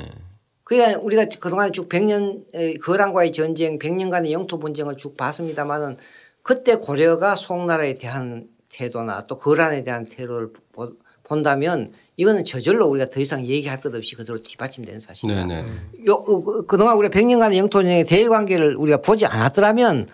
그러니까 0.64 1.02
우리가 1.04 1.26
그동안 1.42 1.74
쭉 1.74 1.90
100년 1.90 2.80
거란과의 2.84 3.34
전쟁, 3.34 3.78
100년간의 3.78 4.32
영토 4.32 4.60
분쟁을 4.60 4.96
쭉 4.96 5.18
봤습니다마는 5.18 5.98
그때 6.42 6.78
고려가 6.78 7.36
송나라에 7.36 7.96
대한 7.96 8.48
태도나 8.70 9.28
또 9.28 9.36
거란에 9.36 9.84
대한 9.84 10.06
태도를 10.06 10.54
보- 10.72 10.94
본다면 11.24 11.92
이거는 12.18 12.46
저절로 12.46 12.88
우리가 12.88 13.10
더 13.10 13.20
이상 13.20 13.46
얘기할 13.46 13.80
것 13.82 13.94
없이 13.94 14.16
그대로 14.16 14.42
뒷받침되는 14.42 15.00
사실이다. 15.00 15.46
네네. 15.46 15.66
요, 16.08 16.14
어, 16.14 16.42
그- 16.44 16.66
그동안 16.66 16.96
우리가 16.98 17.14
100년간의 17.18 17.58
영토 17.58 17.80
전쟁의 17.80 18.06
대외 18.06 18.28
관계를 18.28 18.76
우리가 18.78 19.02
보지 19.02 19.26
않았더라면 19.26 20.08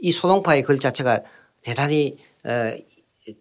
이 0.00 0.10
소동파의 0.12 0.62
글 0.62 0.78
자체가 0.78 1.20
대단히 1.62 2.16
어, 2.44 2.72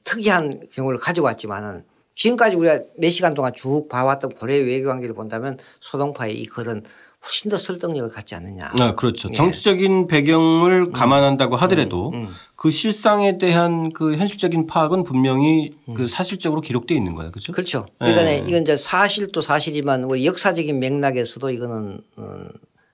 특이한 0.04 0.68
경우를 0.72 1.00
가지고 1.00 1.26
왔지만은 1.26 1.84
지금까지 2.16 2.56
우리가 2.56 2.80
몇 2.98 3.10
시간 3.10 3.34
동안 3.34 3.52
쭉 3.56 3.88
봐왔던 3.90 4.32
고려의 4.32 4.66
외교 4.66 4.88
관계를 4.88 5.16
본다면 5.16 5.58
소동파의 5.82 6.40
이 6.40 6.46
글은 6.46 6.84
훨씬 7.26 7.50
더 7.50 7.58
설득력을 7.58 8.10
갖지 8.12 8.36
않느냐. 8.36 8.72
아, 8.78 8.96
그렇죠. 8.96 9.30
예. 9.32 9.34
정치적인 9.34 10.08
배경을 10.08 10.88
음. 10.88 10.92
감안한다고 10.92 11.56
하더라도 11.56 12.12
그 12.56 12.70
실상에 12.70 13.38
대한 13.38 13.94
그 13.94 14.18
현실적인 14.18 14.68
파악은 14.68 15.04
분명히 15.04 15.72
그 15.96 16.08
사실적으로 16.08 16.60
기록되어 16.62 16.98
있는 16.98 17.16
거예요. 17.16 17.32
그렇죠? 17.32 17.52
음. 17.52 17.54
그렇죠. 17.54 17.86
그러니까 17.98 18.26
예. 18.26 18.38
이건 18.46 18.64
이제 18.64 18.76
사실도 18.76 19.40
사실이지만 19.40 20.04
우리 20.04 20.26
역사적인 20.26 20.78
맥락에서도 20.80 21.50
이거는 21.50 22.02
어, 22.18 22.46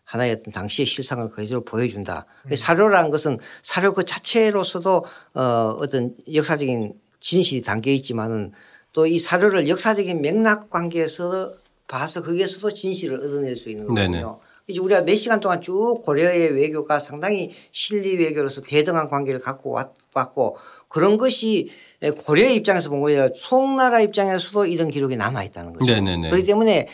하나의 0.04 0.34
어떤 0.34 0.52
당시의 0.52 0.86
실상을 0.86 1.28
그대로 1.30 1.64
보여준다. 1.64 2.26
사료라는 2.56 3.10
것은 3.10 3.40
사료 3.64 3.94
그 3.94 4.06
자체로서도 4.06 5.06
어, 5.34 5.76
어떤 5.80 6.14
역사적인 6.32 6.94
진실이 7.20 7.64
담겨 7.64 7.92
있지만은 7.92 8.52
또 8.92 9.06
이 9.06 9.20
사료를 9.20 9.70
역사적인 9.70 10.22
맥락 10.22 10.70
관계에서 10.70 11.54
봐서 11.90 12.22
거기에서도 12.24 12.72
진실을 12.72 13.18
얻어낼 13.18 13.56
수 13.58 13.70
있는 13.70 13.94
네네. 13.94 14.22
거거든요. 14.22 14.40
이제 14.68 14.80
우리가 14.80 15.02
몇 15.02 15.16
시간 15.16 15.40
동안 15.40 15.60
쭉 15.62 16.00
고려의 16.04 16.54
외교가 16.54 17.00
상당히 17.00 17.50
실리 17.72 18.16
외교로서 18.24 18.62
대등한 18.62 19.10
관계를 19.10 19.40
갖고 19.40 19.72
왔- 19.72 19.92
왔고 20.14 20.56
그런 20.88 21.18
것이 21.18 21.70
고려의 22.24 22.56
입장에서 22.58 22.90
본 22.92 23.02
거예요. 23.02 23.30
송나라 23.36 24.00
입장에서도 24.02 24.68
이런 24.68 24.92
기록이 24.92 25.16
남아 25.18 25.44
있다는 25.46 25.74
거죠. 25.74 25.92
네네네. 25.92 26.30
그렇기 26.30 26.46
때문에 26.46 26.88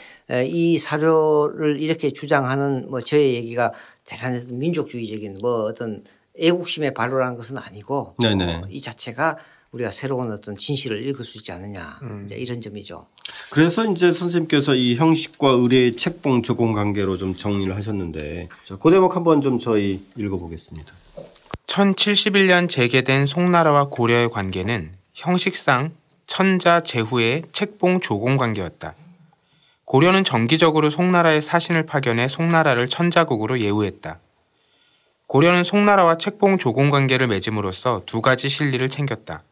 이 0.46 0.78
사료를 0.78 1.82
이렇게 1.82 2.12
주장하는 2.12 2.90
뭐 2.90 3.02
저의 3.02 3.36
얘기가 3.36 3.74
대단히 4.06 4.40
민족주의적인 4.50 5.36
뭐 5.42 5.66
어떤 5.66 6.02
애국심의 6.40 6.94
발로라는 6.94 7.36
것은 7.36 7.58
아니고 7.58 8.16
네네. 8.22 8.56
어, 8.56 8.62
이 8.70 8.80
자체가 8.82 9.38
우리가 9.76 9.92
새로운 9.92 10.32
어떤 10.32 10.56
진실을 10.56 11.06
읽을 11.06 11.26
수 11.26 11.38
있지 11.38 11.52
않느냐 11.52 12.00
이제 12.26 12.36
이런 12.36 12.62
점이죠. 12.62 13.08
그래서 13.52 13.86
이제 13.86 14.10
선생님께서 14.12 14.74
이 14.74 14.96
형식과 14.96 15.50
의뢰의 15.50 15.98
책봉 15.98 16.44
조공 16.44 16.74
관계로 16.74 17.18
좀 17.18 17.36
정리를 17.36 17.76
하셨는데 17.76 18.48
자, 18.64 18.78
그 18.78 18.90
대목 18.90 19.16
한번 19.16 19.42
좀 19.42 19.60
저희 19.60 20.02
읽어보겠습니다. 20.16 20.94
1071년 21.68 22.70
재개된 22.70 23.26
송나라와 23.26 23.90
고려의 23.90 24.30
관계는 24.30 24.92
형식상 25.14 25.92
천자 26.26 26.82
제후의 26.82 27.44
책봉 27.52 28.00
조공 28.00 28.38
관계였다. 28.38 28.96
고려는 29.84 30.24
정기적으로 30.24 30.90
송나라의 30.90 31.42
사신을 31.42 31.86
파견해 31.86 32.30
송나라를 32.30 32.88
천자국으로 32.88 33.60
예우했다. 33.60 34.20
고려는 35.28 35.66
송나라와 35.66 36.18
책봉 36.18 36.60
조공 36.60 36.92
관계를 36.92 37.28
맺음으로써 37.28 38.04
두 38.06 38.22
가지 38.22 38.48
실리를 38.48 38.88
챙겼다. 38.90 39.44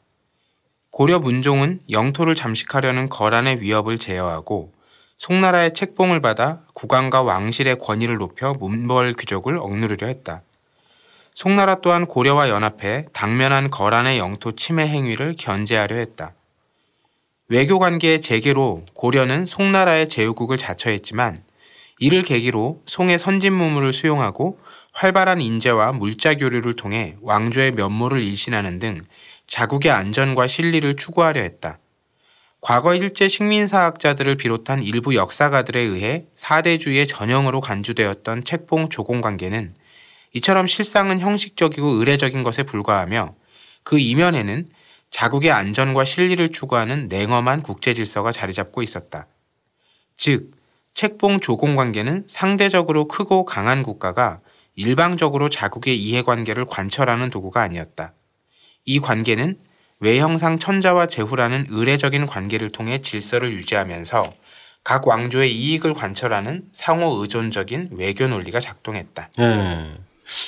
고려 0.93 1.17
문종은 1.17 1.79
영토를 1.89 2.35
잠식하려는 2.35 3.09
거란의 3.09 3.61
위협을 3.61 3.97
제어하고 3.97 4.71
송나라의 5.17 5.73
책봉을 5.73 6.21
받아 6.21 6.61
국왕과 6.75 7.23
왕실의 7.23 7.79
권위를 7.79 8.17
높여 8.17 8.53
문벌 8.53 9.13
귀족을 9.13 9.57
억누르려 9.57 10.05
했다. 10.05 10.43
송나라 11.33 11.81
또한 11.81 12.05
고려와 12.05 12.49
연합해 12.49 13.07
당면한 13.11 13.71
거란의 13.71 14.19
영토 14.19 14.51
침해 14.51 14.87
행위를 14.87 15.35
견제하려 15.35 15.95
했다. 15.95 16.35
외교 17.49 17.79
관계의 17.79 18.21
재개로 18.21 18.85
고려는 18.93 19.47
송나라의 19.47 20.09
제후국을 20.09 20.57
자처했지만 20.57 21.41
이를 21.97 22.21
계기로 22.21 22.83
송의 22.85 23.17
선진무물을 23.17 23.93
수용하고 23.93 24.59
활발한 24.91 25.41
인재와 25.41 25.93
물자 25.93 26.35
교류를 26.35 26.75
통해 26.75 27.15
왕조의 27.21 27.71
면모를 27.71 28.21
일신하는 28.21 28.77
등 28.77 29.01
자국의 29.47 29.91
안전과 29.91 30.47
실리를 30.47 30.95
추구하려 30.95 31.41
했다. 31.41 31.79
과거 32.61 32.95
일제 32.95 33.27
식민사학자들을 33.27 34.37
비롯한 34.37 34.83
일부 34.83 35.15
역사가들에 35.15 35.81
의해 35.81 36.25
사대주의의 36.35 37.07
전형으로 37.07 37.59
간주되었던 37.59 38.45
책봉 38.45 38.89
조공 38.89 39.19
관계는 39.19 39.75
이처럼 40.33 40.65
실상은 40.67 41.19
형식적이고 41.19 41.87
의례적인 41.87 42.41
것에 42.43 42.63
불과하며 42.63 43.35
그 43.83 43.99
이면에는 43.99 44.69
자국의 45.09 45.51
안전과 45.51 46.05
실리를 46.05 46.51
추구하는 46.51 47.07
냉엄한 47.07 47.61
국제 47.61 47.93
질서가 47.93 48.31
자리 48.31 48.53
잡고 48.53 48.81
있었다. 48.81 49.27
즉, 50.17 50.51
책봉 50.93 51.39
조공 51.39 51.75
관계는 51.75 52.25
상대적으로 52.27 53.07
크고 53.07 53.45
강한 53.45 53.83
국가가 53.83 54.39
일방적으로 54.75 55.49
자국의 55.49 56.01
이해관계를 56.01 56.65
관철하는 56.65 57.29
도구가 57.29 57.61
아니었다. 57.61 58.13
이 58.85 58.99
관계는 58.99 59.57
외형상 59.99 60.59
천자와 60.59 61.07
제후라는 61.07 61.67
의례적인 61.69 62.25
관계를 62.25 62.69
통해 62.69 63.01
질서를 63.01 63.53
유지하면서 63.53 64.21
각 64.83 65.07
왕조의 65.07 65.55
이익을 65.55 65.93
관철하는 65.93 66.65
상호 66.73 67.21
의존적인 67.21 67.89
외교 67.93 68.27
논리가 68.27 68.59
작동했다. 68.59 69.29
예. 69.39 69.91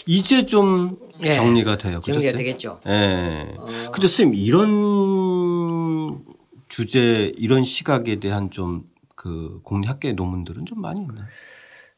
이제 0.05 0.45
좀 0.45 0.97
예. 1.23 1.35
정리가 1.35 1.77
돼요. 1.77 1.99
그죠? 2.01 2.13
정리가 2.13 2.31
쌤? 2.31 2.37
되겠죠. 2.37 2.81
예. 2.87 3.47
근데 3.91 4.07
선생님 4.07 4.35
이런 4.35 6.19
주제 6.67 7.31
이런 7.37 7.63
시각에 7.63 8.19
대한 8.19 8.51
좀그 8.51 9.61
국내 9.63 9.87
학계 9.87 10.11
논문들은 10.11 10.65
좀 10.65 10.81
많이 10.81 10.99
있나요? 10.99 11.25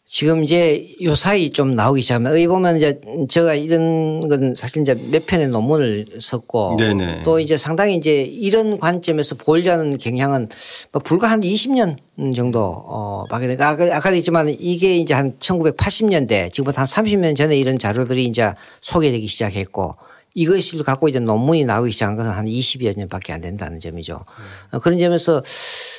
지금 0.10 0.42
이제 0.46 0.88
요 1.02 1.16
사이 1.16 1.50
좀 1.50 1.76
나오기 1.76 2.02
시작하면 2.02 2.32
여기 2.32 2.48
보면 2.48 2.78
이제 2.78 3.02
제가 3.28 3.56
이런 3.56 4.30
건 4.30 4.56
사실 4.56 4.82
이제 4.82 4.94
몇 4.94 5.26
편의 5.26 5.50
논문을 5.50 6.06
썼고 6.22 6.78
네네. 6.80 7.24
또 7.24 7.42
이제 7.42 7.58
상당히 7.58 7.98
이제 7.98 8.22
이런 8.22 8.80
관점에서 8.80 9.36
보려는 9.36 9.98
경향은 9.98 10.48
뭐 10.94 11.02
불과 11.02 11.30
한 11.30 11.42
20년 11.42 11.98
정도 12.34 12.62
어 12.64 13.26
밖에 13.30 13.48
되니까 13.48 13.68
아까 13.68 13.84
아까도 13.98 14.16
했지만 14.16 14.56
이게 14.58 14.96
이제 14.96 15.14
한 15.14 15.38
1980년대 15.40 16.54
지금부터 16.54 16.82
한 16.82 16.88
30년 16.88 17.36
전에 17.36 17.58
이런 17.58 17.78
자료들이 17.78 18.24
이제 18.24 18.54
소개되기 18.80 19.28
시작했고 19.28 19.98
이것을 20.36 20.84
갖고 20.84 21.08
이제 21.10 21.20
논문이 21.20 21.66
나오기 21.66 21.92
시작한 21.92 22.16
것은 22.16 22.30
한 22.32 22.46
20여 22.46 22.96
년밖에 22.98 23.34
안 23.34 23.42
된다는 23.42 23.80
점이죠. 23.80 24.24
어, 24.72 24.80
그런 24.80 25.00
점에서 25.00 25.44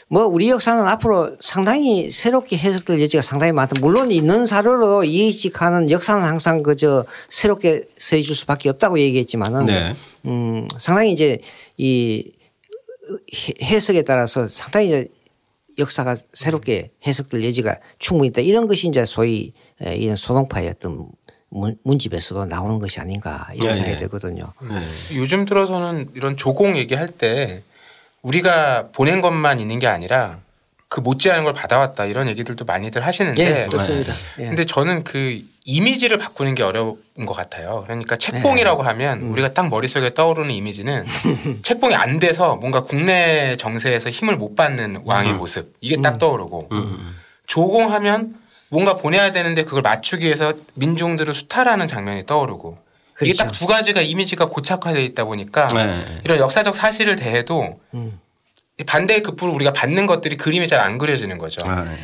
뭐 0.08 0.26
우리 0.26 0.48
역사는 0.48 0.86
앞으로 0.86 1.36
상당히 1.40 2.10
새롭게 2.10 2.56
해석될 2.56 3.00
여지가 3.02 3.22
상당히 3.22 3.52
많다. 3.52 3.80
물론 3.80 4.10
있는 4.12 4.46
사료로 4.46 5.04
이해직하는 5.04 5.90
역사는 5.90 6.22
항상 6.22 6.62
그저 6.62 7.04
새롭게 7.28 7.84
줄 7.98 8.22
수밖에 8.34 8.68
없다고 8.70 8.98
얘기했지만은 9.00 9.66
네. 9.66 9.94
음 10.26 10.68
상당히 10.78 11.12
이제 11.12 11.38
이 11.76 12.30
해- 13.34 13.54
해석에 13.66 14.02
따라서 14.02 14.46
상당히 14.48 14.86
이제 14.88 15.08
역사가 15.78 16.16
새롭게 16.32 16.90
해석될 17.06 17.44
여지가 17.44 17.76
충분히 17.98 18.28
있다. 18.28 18.40
이런 18.40 18.66
것이 18.66 18.88
이제 18.88 19.04
소위 19.04 19.52
에, 19.82 19.94
이런 19.96 20.16
소동파의 20.16 20.68
어떤 20.70 21.08
문- 21.50 21.76
문집에서도 21.84 22.44
나오는 22.46 22.78
것이 22.78 23.00
아닌가 23.00 23.48
이런 23.54 23.68
네, 23.68 23.74
생각이 23.74 23.96
네. 23.96 23.98
들거든요. 23.98 24.52
요즘 25.14 25.44
들어서는 25.44 26.10
이런 26.14 26.36
조공 26.36 26.76
얘기할 26.76 27.08
때 27.08 27.62
우리가 28.22 28.88
보낸 28.92 29.20
것만 29.20 29.60
있는 29.60 29.78
게 29.78 29.86
아니라 29.86 30.38
그 30.90 31.00
못지않은 31.00 31.44
걸 31.44 31.52
받아왔다 31.52 32.06
이런 32.06 32.28
얘기들도 32.28 32.64
많이들 32.64 33.04
하시는데 33.06 33.62
예, 33.64 33.66
그렇습니다. 33.66 34.12
예. 34.38 34.46
근데 34.46 34.64
저는 34.64 35.04
그 35.04 35.42
이미지를 35.66 36.16
바꾸는 36.16 36.54
게 36.54 36.62
어려운 36.62 36.96
것 37.26 37.34
같아요. 37.34 37.82
그러니까 37.86 38.16
책봉이라고 38.16 38.82
네. 38.82 38.88
하면 38.88 39.20
음. 39.20 39.32
우리가 39.32 39.52
딱 39.52 39.68
머릿속에 39.68 40.14
떠오르는 40.14 40.50
이미지는 40.50 41.04
책봉이 41.62 41.94
안 41.94 42.18
돼서 42.18 42.56
뭔가 42.56 42.82
국내 42.82 43.56
정세에서 43.58 44.08
힘을 44.08 44.36
못 44.36 44.56
받는 44.56 45.02
왕의 45.04 45.32
음. 45.32 45.36
모습 45.36 45.74
이게 45.82 45.96
딱 46.02 46.18
떠오르고 46.18 46.70
조공하면 47.46 48.34
뭔가 48.70 48.94
보내야 48.96 49.32
되는데 49.32 49.64
그걸 49.64 49.82
맞추기 49.82 50.26
위해서 50.26 50.52
민중들을 50.74 51.34
수탈하는 51.34 51.88
장면이 51.88 52.26
떠오르고 52.26 52.78
이게 53.22 53.32
그렇죠. 53.32 53.44
딱두 53.44 53.66
가지가 53.66 54.00
이미지가 54.00 54.46
고착화되어 54.46 55.02
있다 55.02 55.24
보니까 55.24 55.66
네. 55.68 56.20
이런 56.24 56.38
역사적 56.38 56.76
사실을 56.76 57.16
대해도 57.16 57.80
음. 57.94 58.20
반대의 58.86 59.22
급부로 59.22 59.52
우리가 59.54 59.72
받는 59.72 60.06
것들이 60.06 60.36
그림이 60.36 60.68
잘안 60.68 60.98
그려지는 60.98 61.38
거죠. 61.38 61.68
아, 61.68 61.84
예. 61.84 61.96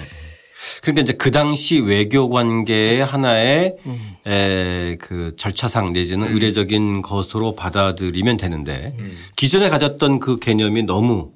그러니까 0.82 1.02
이제 1.02 1.12
그 1.12 1.30
당시 1.30 1.78
외교 1.78 2.28
관계의 2.28 3.04
하나의 3.04 3.76
음. 3.86 4.16
에, 4.26 4.96
그 5.00 5.34
절차상 5.36 5.92
내지는 5.92 6.32
의례적인 6.34 7.02
것으로 7.02 7.54
받아들이면 7.54 8.36
되는데 8.36 8.94
음. 8.98 9.16
기존에 9.36 9.68
가졌던 9.68 10.18
그 10.18 10.38
개념이 10.38 10.82
너무 10.82 11.30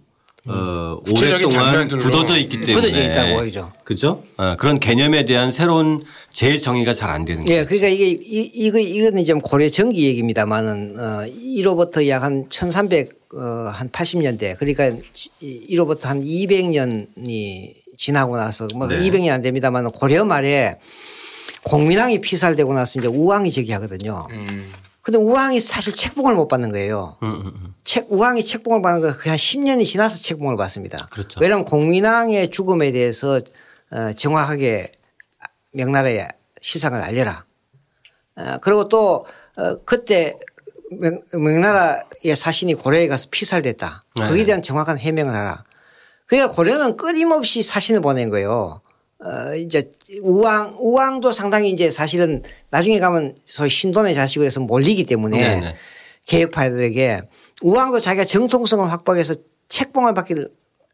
어, 0.49 1.01
오랫동안 1.15 1.89
굳어져 1.89 2.37
있기 2.39 2.61
때문에 2.61 2.75
굳어져 2.75 3.03
있다고 3.05 3.35
보이죠. 3.37 3.73
그죠? 3.85 4.23
어, 4.37 4.57
그런 4.59 4.81
개념에 4.81 5.25
대한 5.25 5.51
새로운 5.53 6.01
재정의가 6.33 6.95
잘 6.95 7.11
안 7.11 7.25
되는 7.25 7.45
예, 7.49 7.57
거죠. 7.65 7.69
그러니까 7.69 7.89
이게 7.89 8.11
이, 8.11 8.51
이거 8.55 8.79
이거는 8.79 9.25
좀 9.25 9.41
고려 9.41 9.69
전기 9.71 10.07
얘기입니다만은 10.07 10.97
어 10.99 11.27
1호부터 11.27 12.07
약 12.09 12.23
한 12.23 12.49
1300한 12.49 13.91
80년대 13.93 14.57
그러니까 14.59 14.91
1호부터 15.43 16.03
한 16.05 16.23
200년이 16.25 17.75
지나고 17.97 18.37
나서 18.37 18.69
뭐 18.75 18.87
네. 18.87 18.99
200년 19.01 19.31
안 19.31 19.43
됩니다만 19.43 19.87
고려 19.91 20.25
말에 20.25 20.77
공민왕이 21.65 22.21
피살되고 22.21 22.73
나서 22.75 22.99
이제 22.99 23.09
우왕이 23.09 23.51
저기하거든요. 23.51 24.27
음. 24.31 24.71
근데 25.09 25.17
우왕이 25.17 25.59
사실 25.61 25.97
책봉을 25.97 26.35
못 26.35 26.49
받는 26.49 26.71
거예요. 26.71 27.17
음, 27.23 27.29
음, 27.29 27.47
음. 27.47 27.75
책, 27.83 28.13
우왕이 28.13 28.45
책봉을 28.45 28.83
받는 28.83 29.01
거 29.01 29.17
그냥 29.17 29.39
10년이 29.39 29.87
지나서 29.87 30.19
책봉을 30.19 30.59
받습니다. 30.59 31.09
그렇죠. 31.11 31.41
왜냐하면 31.41 31.65
공민왕의 31.65 32.51
죽음에 32.51 32.93
대해서 32.93 33.41
어, 33.91 34.13
정확하게 34.15 34.85
명나라에 35.73 36.29
시상을 36.61 37.01
알려라. 37.01 37.47
어, 38.37 38.59
그리고 38.61 38.91
또 38.91 39.25
어, 39.57 39.83
그때 39.87 40.39
명, 40.91 41.23
명나라의 41.33 42.37
사신이 42.37 42.75
고려에 42.75 43.09
가서 43.09 43.29
피살됐다. 43.31 44.03
네. 44.17 44.29
거기에 44.29 44.45
대한 44.45 44.61
정확한 44.61 44.99
해명을 44.99 45.35
하라. 45.35 45.65
그러니까 46.27 46.53
고려는 46.55 46.99
끊임없이 46.99 47.63
사신을 47.63 48.03
보낸 48.03 48.29
거예요. 48.29 48.83
어, 49.25 49.55
이제 49.57 49.91
우왕, 50.23 50.77
우왕도 50.79 51.33
상당히 51.33 51.71
이제 51.71 51.91
사실은 51.91 52.43
나중에 52.71 53.01
가면 53.01 53.37
소위 53.45 53.69
신돈의 53.69 54.15
자식으로 54.15 54.47
해서 54.47 54.61
몰리기 54.61 55.05
때문에 55.05 55.37
네네. 55.39 55.75
개혁파들에게 56.27 57.23
우왕도 57.63 58.01
자기가 58.01 58.25
정통성을 58.25 58.91
확보해서 58.93 59.35
책봉을 59.69 60.15
받기를 60.15 60.49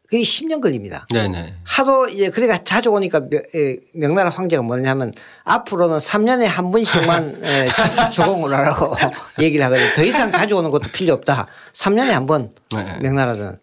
그게 0.07 0.21
10년 0.23 0.61
걸립니다. 0.61 1.05
네네. 1.13 1.55
하도 1.63 2.07
이제 2.07 2.29
그러니까 2.29 2.63
자주 2.63 2.89
오니까 2.91 3.21
명- 3.21 3.41
에, 3.55 3.77
명나라 3.93 4.29
황제가 4.29 4.61
뭐냐면 4.63 5.13
앞으로는 5.43 5.97
3년에 5.97 6.45
한 6.45 6.71
번씩만 6.71 7.41
에, 7.43 7.67
조공을 8.11 8.53
하라고 8.53 8.95
얘기를 9.41 9.65
하거든요. 9.65 9.87
더 9.95 10.03
이상 10.03 10.31
자주 10.31 10.57
오는 10.57 10.69
것도 10.71 10.89
필요 10.91 11.13
없다. 11.13 11.47
3년에 11.73 12.09
한번 12.11 12.51
네. 12.75 12.97
명나라는 13.01 13.57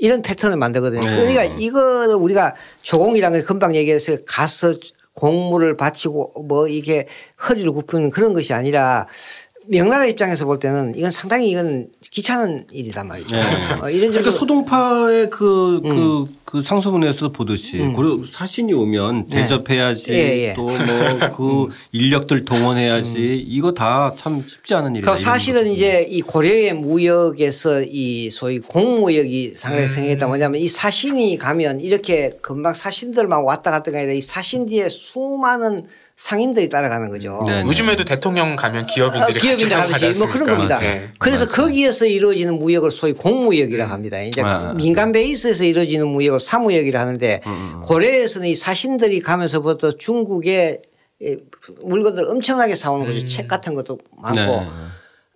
이런 0.00 0.22
패턴을 0.22 0.56
만들거든요. 0.56 1.00
네. 1.00 1.16
그러니까 1.16 1.44
이거를 1.44 2.14
우리가 2.14 2.54
조공이라는 2.82 3.38
걸 3.38 3.46
금방 3.46 3.74
얘기해서 3.74 4.16
가서 4.26 4.74
공물을 5.14 5.76
바치고 5.76 6.44
뭐 6.46 6.66
이게 6.68 7.06
허리를 7.48 7.70
굽히는 7.70 8.10
그런 8.10 8.32
것이 8.32 8.52
아니라 8.52 9.06
명나라 9.66 10.06
입장에서 10.06 10.46
볼 10.46 10.58
때는 10.58 10.94
이건 10.96 11.10
상당히 11.10 11.50
이건 11.50 11.88
귀찮은 12.10 12.66
일이단 12.72 13.08
말이죠. 13.08 13.36
네. 13.36 13.42
어, 13.82 13.90
이런 13.90 14.10
그러니까 14.10 14.30
소동파의 14.30 15.30
그, 15.30 15.80
음. 15.84 15.88
그, 15.88 16.24
그 16.44 16.62
상소문에서 16.62 17.30
보듯이 17.32 17.78
고려 17.78 18.18
사신이 18.30 18.72
오면 18.72 19.26
대접해야지 19.28 20.12
예, 20.12 20.48
예. 20.48 20.54
또뭐그 20.54 21.68
인력들 21.92 22.44
동원해야지 22.44 23.36
이거 23.48 23.72
다 23.72 24.14
참 24.16 24.42
쉽지 24.46 24.74
않은 24.74 24.96
일이다. 24.96 25.12
그 25.12 25.18
사실은 25.18 25.66
이제 25.66 26.06
이 26.08 26.22
고려의 26.22 26.74
무역에서 26.74 27.82
이 27.82 28.30
소위 28.30 28.58
공무역이 28.58 29.54
상당히 29.54 29.88
생겼다. 29.88 30.26
뭐냐면 30.26 30.60
이 30.60 30.68
사신이 30.68 31.38
가면 31.38 31.80
이렇게 31.80 32.38
금방 32.40 32.74
사신들만 32.74 33.42
왔다 33.42 33.70
갔다 33.70 33.90
가 33.90 33.98
아니라 33.98 34.12
이 34.12 34.20
사신 34.20 34.66
뒤에 34.66 34.88
수많은 34.88 35.84
상인들이 36.16 36.68
따라가는 36.68 37.10
거죠. 37.10 37.42
네. 37.46 37.62
요즘에도 37.62 38.04
대통령 38.04 38.54
가면 38.54 38.86
기업인들이 38.86 39.36
어, 39.36 39.40
기업인들 39.40 39.68
같이 39.76 39.92
하듯이 39.94 40.18
뭐 40.18 40.28
그런 40.28 40.48
겁니다. 40.48 40.78
네. 40.78 41.10
그래서 41.18 41.48
거기에서 41.48 42.06
이루어지는 42.06 42.58
무역을 42.58 42.92
소위 42.92 43.12
공무역이라고 43.12 43.90
합니다. 43.92 44.22
이제 44.22 44.40
아. 44.42 44.72
민간 44.74 45.10
베이스에서 45.10 45.64
이루어지는 45.64 46.06
무역을 46.08 46.38
사무역이라 46.38 47.00
하는데 47.00 47.40
음, 47.46 47.80
고려에서는 47.82 48.46
이 48.46 48.54
사신들이 48.54 49.20
가면서부터 49.20 49.92
중국의 49.92 50.82
물건들 51.82 52.30
엄청나게 52.30 52.76
사오는 52.76 53.06
거죠. 53.06 53.26
책 53.26 53.48
같은 53.48 53.74
것도 53.74 53.98
많고. 54.16 54.40
네. 54.40 54.68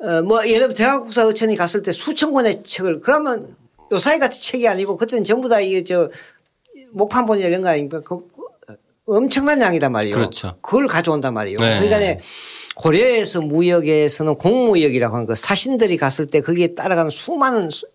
어, 0.00 0.22
뭐 0.22 0.46
예를 0.46 0.60
들면 0.60 0.76
대한국사 0.76 1.26
어천이 1.26 1.56
갔을 1.56 1.82
때 1.82 1.90
수천 1.90 2.32
권의 2.32 2.62
책을 2.62 3.00
그러면 3.00 3.56
요사이 3.90 4.20
같은 4.20 4.38
책이 4.40 4.68
아니고 4.68 4.96
그때는 4.96 5.24
전부 5.24 5.48
다 5.48 5.60
이게 5.60 5.82
저 5.82 6.08
목판본이 6.92 7.42
이런 7.42 7.62
거 7.62 7.68
아닙니까? 7.68 8.00
그 8.00 8.20
엄청난 9.08 9.60
양이단 9.60 9.90
말이에요. 9.92 10.14
그렇죠. 10.14 10.56
그걸 10.60 10.86
가져온단 10.86 11.34
말이에요. 11.34 11.58
네. 11.58 11.80
그러니까 11.80 12.22
고려에서 12.76 13.40
무역에서는 13.40 14.36
공무역이라고 14.36 15.14
하는 15.14 15.26
거 15.26 15.34
사신들이 15.34 15.96
갔을 15.96 16.26
때 16.26 16.40
거기에 16.40 16.74
따라가는 16.74 17.10
수많은 17.10 17.70
수- 17.70 17.86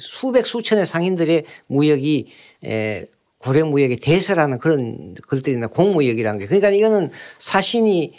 수백 0.00 0.46
수천의 0.46 0.86
상인들의 0.86 1.44
무역이 1.66 2.26
에, 2.64 3.04
고려 3.38 3.64
무역의 3.66 3.98
대세라는 3.98 4.58
그런 4.58 5.14
글들이나 5.28 5.66
공무역이라는 5.68 6.38
게 6.40 6.46
그러니까 6.46 6.70
이거는 6.70 7.10
사신이 7.38 8.12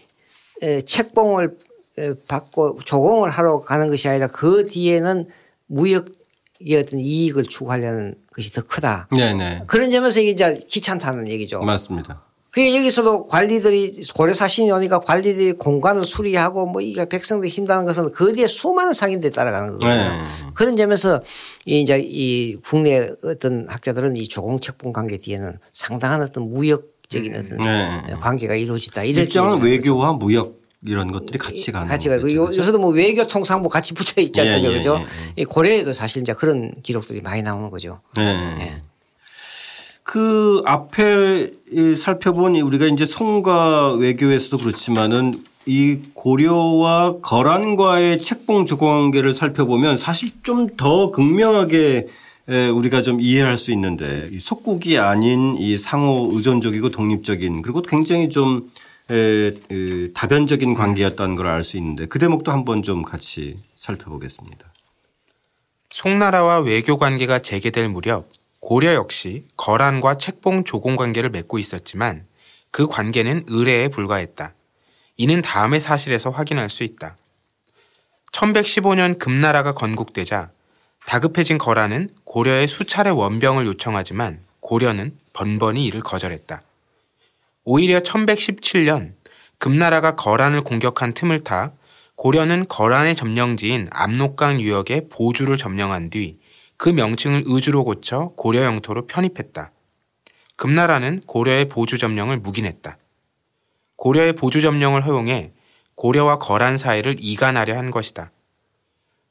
에, 0.61 0.81
책봉을 0.81 1.57
에, 1.97 2.13
받고 2.27 2.79
조공을 2.85 3.29
하러 3.31 3.59
가는 3.59 3.89
것이 3.89 4.07
아니라 4.07 4.27
그 4.27 4.67
뒤에는 4.67 5.25
무역의 5.67 6.75
어떤 6.77 6.99
이익을 6.99 7.43
추구하려는 7.45 8.15
것이 8.33 8.53
더 8.53 8.61
크다. 8.61 9.07
네네. 9.15 9.63
그런 9.67 9.89
점에서 9.89 10.19
이게 10.21 10.31
이제 10.31 10.59
귀찮다는 10.67 11.27
얘기죠. 11.29 11.61
맞습니다. 11.61 12.25
그게 12.51 12.75
여기서도 12.75 13.25
관리들이 13.25 14.01
고려 14.13 14.33
사신이 14.33 14.69
오니까 14.71 14.99
관리들이 14.99 15.53
공간을 15.53 16.03
수리하고 16.03 16.65
뭐 16.65 16.81
이게 16.81 17.07
백성들이 17.07 17.49
힘다는 17.49 17.85
것은 17.85 18.11
그 18.11 18.33
뒤에 18.33 18.47
수많은 18.47 18.93
상인들이 18.93 19.31
따라가는 19.31 19.79
거거든요. 19.79 19.93
네. 19.93 20.21
그런 20.53 20.75
점에서 20.75 21.21
이 21.65 21.81
이제 21.81 21.97
이 22.03 22.57
국내 22.57 23.09
어떤 23.23 23.67
학자들은 23.69 24.17
이 24.17 24.27
조공책봉 24.27 24.91
관계 24.91 25.17
뒤에는 25.17 25.59
상당한 25.71 26.21
어떤 26.21 26.49
무역적인 26.49 27.33
어떤 27.37 27.57
네. 27.59 28.15
관계가 28.19 28.55
이루어지다. 28.55 29.03
이렇게 29.05 29.21
일정한 29.21 29.53
얘기하는 29.53 29.71
외교와 29.71 30.13
무역 30.13 30.59
이런 30.85 31.09
것들이 31.13 31.37
같이 31.37 31.71
가는 31.71 31.87
같이 31.87 32.09
가고 32.09 32.23
거죠. 32.23 32.35
요-? 32.35 32.51
요새도 32.53 32.79
뭐 32.79 32.89
외교 32.89 33.25
통상부 33.27 33.69
같이 33.69 33.93
붙여 33.93 34.19
있지 34.19 34.41
않습니까? 34.41 34.71
예, 34.71 34.73
예, 34.73 34.77
그죠? 34.77 34.97
예, 34.99 35.41
이 35.41 35.45
고려에도 35.45 35.93
사실 35.93 36.21
이제 36.21 36.33
그런 36.33 36.73
기록들이 36.83 37.21
많이 37.21 37.41
나오는 37.43 37.69
거죠. 37.69 38.01
네. 38.17 38.81
그 40.12 40.62
앞에 40.65 41.52
이 41.71 41.95
살펴본 41.95 42.56
이 42.56 42.62
우리가 42.62 42.86
이제 42.88 43.06
송가 43.06 43.93
외교에서도 43.93 44.58
그렇지만은 44.58 45.41
이 45.65 46.00
고려와 46.13 47.19
거란과의 47.21 48.19
책봉 48.19 48.65
조공관계를 48.65 49.34
살펴보면 49.34 49.95
사실 49.95 50.32
좀 50.43 50.76
더 50.76 51.12
극명하게 51.12 52.10
에, 52.50 52.67
우리가 52.67 53.04
좀 53.04 53.21
이해할 53.21 53.58
수 53.58 53.71
있는데 53.71 54.28
이 54.34 54.41
속국이 54.41 54.97
아닌 54.97 55.56
이 55.58 55.78
상호 55.78 56.30
의존적이고 56.34 56.89
독립적인 56.89 57.62
그리고 57.62 57.82
굉장히 57.82 58.30
좀 58.30 58.69
다변적인 60.13 60.74
관계였다는 60.74 61.38
걸 61.38 61.47
알 61.47 61.63
수 61.63 61.78
있는데 61.78 62.06
그 62.08 62.19
대목도 62.19 62.52
한번 62.52 62.84
좀 62.84 63.04
같이 63.04 63.56
살펴보겠습니다. 63.78 64.65
송나라와 65.93 66.60
외교 66.60 66.97
관계가 66.97 67.39
재개될 67.39 67.88
무렵 67.88 68.40
고려 68.62 68.93
역시 68.93 69.47
거란과 69.58 70.17
책봉 70.17 70.63
조공 70.63 70.95
관계를 70.95 71.32
맺고 71.32 71.58
있었지만 71.58 72.26
그 72.69 72.88
관계는 72.88 73.45
의례에 73.47 73.89
불과했다. 73.89 74.54
이는 75.17 75.41
다음의 75.41 75.80
사실에서 75.80 76.30
확인할 76.30 76.69
수 76.69 76.84
있다. 76.84 77.17
1115년 78.32 79.19
금나라가 79.19 79.74
건국되자 79.74 80.52
다급해진 81.06 81.58
거란은 81.58 82.12
고려에 82.24 82.67
수차례 82.67 83.10
원병을 83.10 83.65
요청하지만 83.65 84.39
고려는 84.60 85.17
번번이 85.34 85.84
이를 85.84 86.02
거절했다. 86.02 86.62
오히려 87.63 88.00
1117년 88.00 89.13
금나라가 89.58 90.15
거란을 90.15 90.62
공격한 90.63 91.13
틈을 91.13 91.43
타 91.43 91.74
고려는 92.15 92.67
거란의 92.67 93.15
점령지인 93.15 93.89
압록강 93.91 94.62
유역의 94.62 95.10
보주를 95.10 95.58
점령한 95.58 96.12
뒤 96.12 96.40
그 96.82 96.89
명칭을 96.89 97.44
의주로 97.46 97.84
고쳐 97.84 98.34
고려 98.36 98.63
영토로 98.65 99.06
편입했다. 99.06 99.72
금나라는 100.56 101.22
고려의 101.28 101.65
보주 101.65 102.00
점령을 102.00 102.39
묵인했다. 102.39 102.98
고려의 103.98 104.34
보주 104.34 104.62
점령을 104.62 105.06
허용해 105.06 105.52
고려와 105.94 106.39
거란 106.39 106.80
사이를 106.80 107.17
이간하려 107.20 107.78
한 107.78 107.91
것이다. 107.91 108.32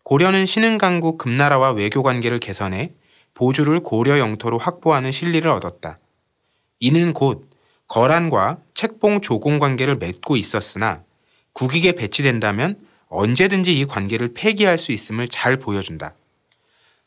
고려는 0.04 0.46
신흥강국 0.46 1.18
금나라와 1.18 1.72
외교 1.72 2.04
관계를 2.04 2.38
개선해 2.38 2.92
보주를 3.34 3.80
고려 3.80 4.20
영토로 4.20 4.56
확보하는 4.56 5.10
실리를 5.10 5.50
얻었다. 5.50 5.98
이는 6.78 7.12
곧 7.12 7.50
거란과 7.88 8.58
책봉 8.74 9.22
조공 9.22 9.58
관계를 9.58 9.96
맺고 9.96 10.36
있었으나 10.36 11.02
국익에 11.52 11.96
배치된다면 11.96 12.78
언제든지 13.08 13.76
이 13.76 13.86
관계를 13.86 14.34
폐기할 14.34 14.78
수 14.78 14.92
있음을 14.92 15.26
잘 15.26 15.56
보여준다. 15.56 16.14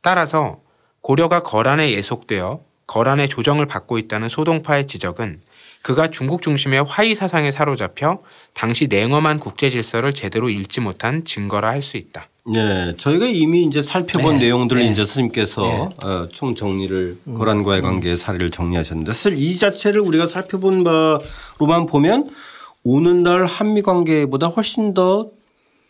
따라서 0.03 0.59
고려가 1.01 1.41
거란에 1.41 1.91
예속되어 1.91 2.61
거란의 2.85 3.29
조정을 3.29 3.65
받고 3.65 3.97
있다는 3.97 4.29
소동파의 4.29 4.85
지적은 4.85 5.39
그가 5.81 6.09
중국 6.09 6.41
중심의 6.41 6.83
화이 6.83 7.15
사상에 7.15 7.51
사로잡혀 7.51 8.21
당시 8.53 8.87
냉엄한 8.87 9.39
국제 9.39 9.69
질서를 9.69 10.13
제대로 10.13 10.49
읽지 10.49 10.81
못한 10.81 11.25
증거라 11.25 11.69
할 11.69 11.81
수 11.81 11.97
있다. 11.97 12.29
네, 12.45 12.93
저희가 12.97 13.25
이미 13.27 13.65
이제 13.65 13.81
살펴본 13.81 14.37
네, 14.37 14.45
내용들을 14.45 14.81
네. 14.81 14.91
이제 14.91 15.05
스님께서 15.05 15.89
어, 16.03 16.27
총 16.31 16.55
정리를 16.55 17.19
거란과의 17.37 17.81
관계의 17.81 18.17
사례를 18.17 18.51
정리하셨는데 18.51 19.13
사실 19.13 19.37
이 19.37 19.57
자체를 19.57 20.01
우리가 20.01 20.27
살펴본 20.27 20.83
바로만 20.83 21.85
보면 21.85 22.29
오늘날 22.83 23.45
한미 23.45 23.81
관계보다 23.81 24.47
훨씬 24.47 24.93
더 24.93 25.29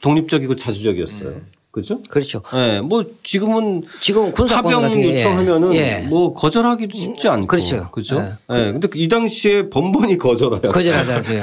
독립적이고 0.02 0.56
자주적이었어요. 0.56 1.42
그렇죠? 1.74 2.04
그렇죠. 2.08 2.44
네, 2.54 2.82
뭐 2.82 3.04
지금은 3.24 3.82
지금 4.00 4.32
군사권 4.32 4.72
같은 4.80 5.02
게, 5.02 5.16
요청하면은 5.16 5.74
예. 5.74 6.06
뭐 6.08 6.32
거절하기도 6.36 6.96
쉽지 6.96 7.28
않고 7.28 7.48
그렇죠. 7.48 7.90
그렇죠? 7.90 8.18
예. 8.52 8.54
네. 8.54 8.72
근데 8.74 8.88
이 8.94 9.08
당시에 9.08 9.72
번번이 9.72 10.20
거절해요. 10.20 10.72
거절하다죠. 10.72 11.34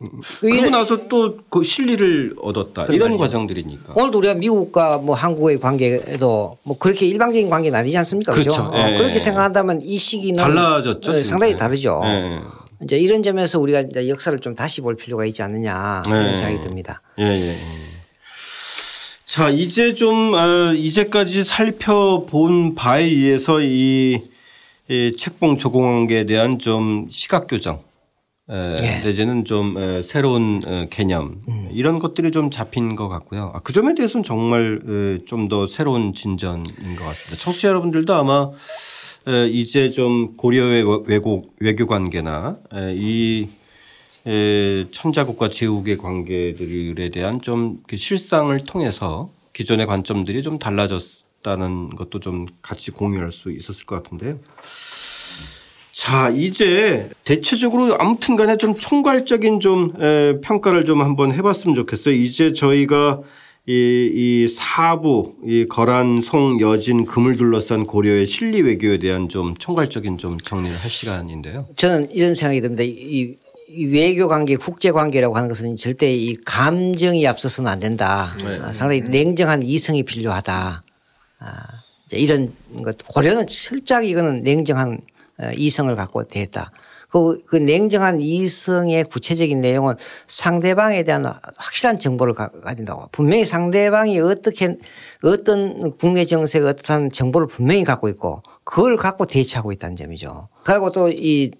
그러고 0.40 0.70
나서 0.70 1.06
또 1.08 1.36
그 1.50 1.62
실리를 1.62 2.34
얻었다 2.42 2.86
이런 2.86 3.00
말이에요. 3.10 3.18
과정들이니까. 3.18 3.92
오늘도 3.94 4.18
우리가 4.18 4.34
미국과 4.34 4.98
뭐 4.98 5.14
한국의 5.14 5.58
관계도 5.60 6.56
뭐 6.64 6.78
그렇게 6.78 7.06
일방적인 7.06 7.48
관계는 7.48 7.78
아니지 7.78 7.96
않습니까? 7.98 8.32
그죠? 8.32 8.50
그렇죠. 8.50 8.70
어, 8.74 8.88
예. 8.92 8.96
그렇게 8.98 9.20
생각한다면 9.20 9.82
이 9.82 9.96
시기는 9.98 10.42
달라졌죠, 10.42 11.10
어, 11.12 11.14
지금. 11.14 11.22
상당히 11.22 11.52
네. 11.52 11.58
다르죠. 11.60 12.00
예. 12.04 12.40
이제 12.82 12.96
이런 12.96 13.22
점에서 13.22 13.60
우리가 13.60 13.82
이제 13.82 14.08
역사를 14.08 14.36
좀 14.40 14.56
다시 14.56 14.80
볼 14.80 14.96
필요가 14.96 15.24
있지 15.26 15.42
않느냐 15.44 16.02
네. 16.06 16.10
이런 16.10 16.34
생각이 16.34 16.60
듭니다. 16.62 17.02
예, 17.20 17.24
예. 17.24 17.54
예. 19.30 19.34
자, 19.34 19.48
이제 19.48 19.94
좀, 19.94 20.32
어, 20.34 20.72
이제까지 20.74 21.44
살펴본 21.44 22.74
바에 22.74 23.04
의해서 23.04 23.60
이, 23.60 24.20
이 24.88 25.12
책봉 25.16 25.56
조공관계에 25.56 26.24
대한 26.26 26.58
좀 26.58 27.06
시각교정, 27.10 27.80
에, 28.50 28.74
예. 28.82 29.00
내지는 29.04 29.44
좀 29.44 29.78
에, 29.78 30.02
새로운 30.02 30.62
어, 30.66 30.84
개념 30.90 31.42
이런 31.72 32.00
것들이 32.00 32.32
좀 32.32 32.50
잡힌 32.50 32.96
것 32.96 33.08
같고요. 33.08 33.52
아, 33.54 33.60
그 33.60 33.72
점에 33.72 33.94
대해서는 33.94 34.24
정말 34.24 34.80
좀 35.26 35.48
더 35.48 35.66
새로운 35.68 36.12
진전인 36.14 36.64
것 36.96 37.04
같습니다. 37.04 37.36
청취자 37.44 37.68
여러분들도 37.68 38.12
아마 38.14 38.50
에, 39.28 39.48
이제 39.48 39.90
좀 39.90 40.36
고려의 40.36 40.84
외고, 41.06 41.44
외교 41.60 41.86
관계나 41.86 42.56
에, 42.74 42.94
이 42.96 43.46
에, 43.46 43.59
천자국과 44.90 45.48
제국의 45.48 45.98
관계들에 45.98 47.08
대한 47.10 47.40
좀그 47.40 47.96
실상을 47.96 48.56
통해서 48.64 49.30
기존의 49.52 49.86
관점들이 49.86 50.42
좀 50.42 50.58
달라졌다는 50.58 51.90
것도 51.96 52.20
좀 52.20 52.46
같이 52.62 52.90
공유할 52.90 53.32
수 53.32 53.50
있었을 53.50 53.86
것 53.86 54.02
같은데요. 54.02 54.38
자, 55.92 56.30
이제 56.30 57.10
대체적으로 57.24 57.94
아무튼 57.98 58.36
간에 58.36 58.56
좀 58.56 58.74
총괄적인 58.74 59.60
좀 59.60 59.92
에, 60.00 60.40
평가를 60.40 60.84
좀 60.84 61.02
한번 61.02 61.32
해봤으면 61.32 61.74
좋겠어요. 61.74 62.14
이제 62.14 62.52
저희가 62.52 63.20
이, 63.66 64.10
이 64.14 64.48
사부, 64.48 65.34
이 65.44 65.66
거란, 65.68 66.22
송, 66.22 66.58
여진, 66.60 67.04
금을 67.04 67.36
둘러싼 67.36 67.84
고려의 67.84 68.26
실리 68.26 68.62
외교에 68.62 68.98
대한 68.98 69.28
좀 69.28 69.54
총괄적인 69.54 70.16
좀 70.16 70.38
정리를 70.38 70.74
할 70.74 70.88
시간인데요. 70.88 71.66
저는 71.76 72.10
이런 72.12 72.34
생각이 72.34 72.62
듭니다. 72.62 72.82
이, 72.82 72.88
이 72.88 73.36
외교 73.90 74.26
관계, 74.28 74.56
국제 74.56 74.90
관계라고 74.90 75.36
하는 75.36 75.48
것은 75.48 75.76
절대 75.76 76.12
이 76.12 76.36
감정이 76.44 77.26
앞서서는 77.26 77.70
안 77.70 77.78
된다. 77.80 78.34
네. 78.44 78.58
아, 78.62 78.72
상당히 78.72 79.00
냉정한 79.02 79.62
이성이 79.62 80.02
필요하다. 80.02 80.82
아, 81.38 81.62
이런 82.12 82.52
것 82.84 82.96
고려는 83.06 83.46
철저하게 83.46 84.08
이거는 84.08 84.42
냉정한 84.42 85.00
어, 85.38 85.50
이성을 85.54 85.94
갖고 85.94 86.24
대했다. 86.24 86.70
그, 87.10 87.42
그 87.46 87.56
냉정한 87.56 88.20
이성의 88.20 89.04
구체적인 89.04 89.60
내용은 89.60 89.94
상대방에 90.26 91.02
대한 91.02 91.24
확실한 91.56 91.98
정보를 91.98 92.34
가- 92.34 92.50
가진다고. 92.62 93.08
분명히 93.10 93.44
상대방이 93.44 94.18
어떻게 94.20 94.76
어떤 95.22 95.96
국내 95.96 96.24
정세가 96.24 96.68
어떠한 96.70 97.10
정보를 97.10 97.46
분명히 97.48 97.84
갖고 97.84 98.08
있고 98.08 98.40
그걸 98.64 98.96
갖고 98.96 99.26
대처하고 99.26 99.72
있다는 99.72 99.96
점이죠. 99.96 100.48
그리고 100.64 100.90
또 100.90 101.08
이 101.08 101.50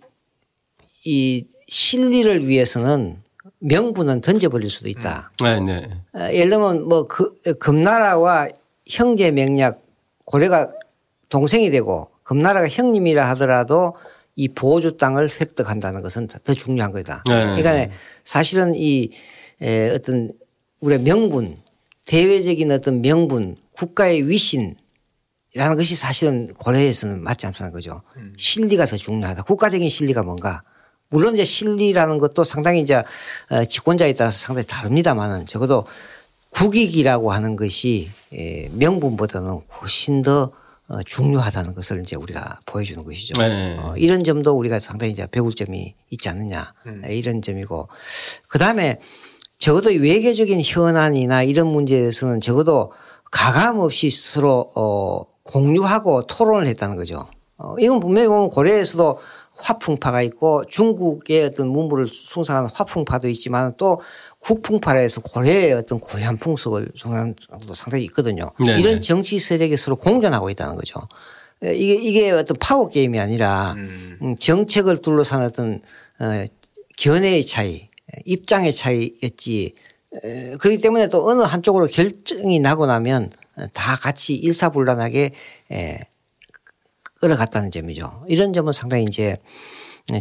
이 1.04 1.46
실리를 1.70 2.48
위해서는 2.48 3.22
명분은 3.60 4.22
던져버릴 4.22 4.68
수도 4.68 4.88
있다. 4.88 5.30
네, 5.42 5.60
네. 5.60 5.88
어, 6.12 6.28
예를 6.32 6.50
들면 6.50 6.88
뭐 6.88 7.06
그, 7.06 7.40
금나라와 7.58 8.48
형제 8.86 9.30
명략 9.30 9.80
고려가 10.24 10.70
동생이 11.28 11.70
되고 11.70 12.10
금나라가 12.24 12.68
형님이라 12.68 13.28
하더라도 13.30 13.94
이 14.34 14.48
보호주 14.48 14.96
땅을 14.96 15.30
획득한다는 15.40 16.02
것은 16.02 16.26
더 16.26 16.54
중요한 16.54 16.90
거다. 16.90 17.22
네. 17.28 17.62
그러니까 17.62 17.94
사실은 18.24 18.74
이 18.74 19.10
에, 19.62 19.90
어떤 19.90 20.28
우리의 20.80 21.02
명분 21.02 21.56
대외적인 22.06 22.72
어떤 22.72 23.00
명분 23.00 23.56
국가의 23.72 24.28
위신 24.28 24.74
이라는 25.54 25.76
것이 25.76 25.94
사실은 25.94 26.52
고려에서는 26.54 27.22
맞지 27.22 27.46
않다는 27.46 27.72
거죠. 27.72 28.02
실리가 28.36 28.86
더 28.86 28.96
중요하다. 28.96 29.42
국가적인 29.42 29.88
실리가 29.88 30.22
뭔가. 30.22 30.62
물론 31.10 31.34
이제 31.34 31.44
실리라는 31.44 32.18
것도 32.18 32.44
상당히 32.44 32.80
이제 32.80 33.02
어, 33.50 33.64
집권자에 33.64 34.14
따라서 34.14 34.38
상당히 34.38 34.66
다릅니다만은 34.66 35.46
적어도 35.46 35.84
국익이라고 36.50 37.32
하는 37.32 37.56
것이 37.56 38.10
예, 38.32 38.68
명분보다는 38.72 39.60
훨씬 39.80 40.22
더 40.22 40.52
어, 40.88 41.02
중요하다는 41.04 41.74
것을 41.74 42.00
이제 42.00 42.16
우리가 42.16 42.60
보여주는 42.66 43.04
것이죠. 43.04 43.40
네. 43.40 43.76
어, 43.78 43.94
이런 43.96 44.24
점도 44.24 44.52
우리가 44.56 44.80
상당히 44.80 45.12
이제 45.12 45.26
배울 45.30 45.54
점이 45.54 45.94
있지 46.10 46.28
않느냐 46.28 46.72
예, 47.08 47.14
이런 47.14 47.42
점이고 47.42 47.88
그 48.48 48.58
다음에 48.58 49.00
적어도 49.58 49.90
이 49.90 49.98
외교적인 49.98 50.60
현안이나 50.62 51.42
이런 51.42 51.66
문제에서는 51.68 52.40
적어도 52.40 52.92
가감 53.30 53.78
없이 53.78 54.10
서로 54.10 54.72
어 54.74 55.24
공유하고 55.44 56.26
토론을 56.26 56.66
했다는 56.66 56.96
거죠. 56.96 57.28
어 57.56 57.76
이건 57.78 58.00
분명히 58.00 58.26
보면 58.26 58.48
고려에서도 58.48 59.18
화풍파가 59.62 60.22
있고 60.22 60.64
중국의 60.68 61.44
어떤 61.44 61.68
문물을 61.68 62.08
숭상하는 62.08 62.68
화풍파도 62.72 63.28
있지만 63.28 63.74
또 63.76 64.00
국풍파에서 64.40 65.20
고려의 65.20 65.72
어떤 65.74 66.00
고유한 66.00 66.36
풍속을 66.38 66.92
숭상하는 66.96 67.34
것도 67.50 67.74
상당히 67.74 68.04
있거든요. 68.06 68.50
네네. 68.64 68.80
이런 68.80 69.00
정치 69.00 69.38
세력이 69.38 69.76
서로 69.76 69.96
공존하고 69.96 70.50
있다는 70.50 70.76
거죠. 70.76 71.00
에, 71.62 71.74
이게 71.74 71.94
이게 71.94 72.30
어떤 72.30 72.56
파워 72.58 72.88
게임이 72.88 73.20
아니라 73.20 73.74
음, 73.76 74.34
정책을 74.40 74.98
둘러싼 75.02 75.42
어떤 75.42 75.80
어, 76.20 76.44
견해의 76.96 77.46
차이, 77.46 77.88
입장의 78.24 78.72
차이였지. 78.72 79.74
에, 80.24 80.56
그렇기 80.58 80.80
때문에 80.80 81.08
또 81.08 81.28
어느 81.28 81.42
한쪽으로 81.42 81.86
결정이 81.86 82.60
나고 82.60 82.86
나면 82.86 83.30
다 83.74 83.96
같이 83.96 84.34
일사불란하게 84.34 85.32
에, 85.72 86.00
끌어갔다는 87.20 87.70
점이죠. 87.70 88.24
이런 88.28 88.52
점은 88.52 88.72
상당히 88.72 89.04
이제 89.04 89.36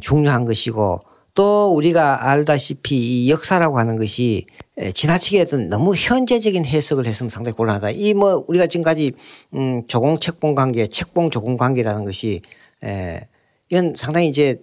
중요한 0.01 0.45
것이고 0.45 0.99
또 1.33 1.73
우리가 1.73 2.29
알다시피 2.29 2.97
이 3.25 3.29
역사라고 3.31 3.79
하는 3.79 3.97
것이 3.97 4.45
지나치게 4.93 5.41
어떤 5.41 5.69
너무 5.69 5.95
현재적인 5.95 6.65
해석을 6.65 7.05
해서는 7.05 7.29
상당히 7.29 7.55
곤란하다. 7.55 7.91
이 7.91 8.13
뭐 8.13 8.43
우리가 8.47 8.67
지금까지 8.67 9.13
음 9.53 9.85
조공 9.88 10.19
책봉 10.19 10.55
관계, 10.55 10.88
책봉 10.88 11.31
조공 11.31 11.57
관계라는 11.57 12.03
것이 12.05 12.41
에 12.83 13.27
이건 13.69 13.93
상당히 13.95 14.27
이제 14.27 14.62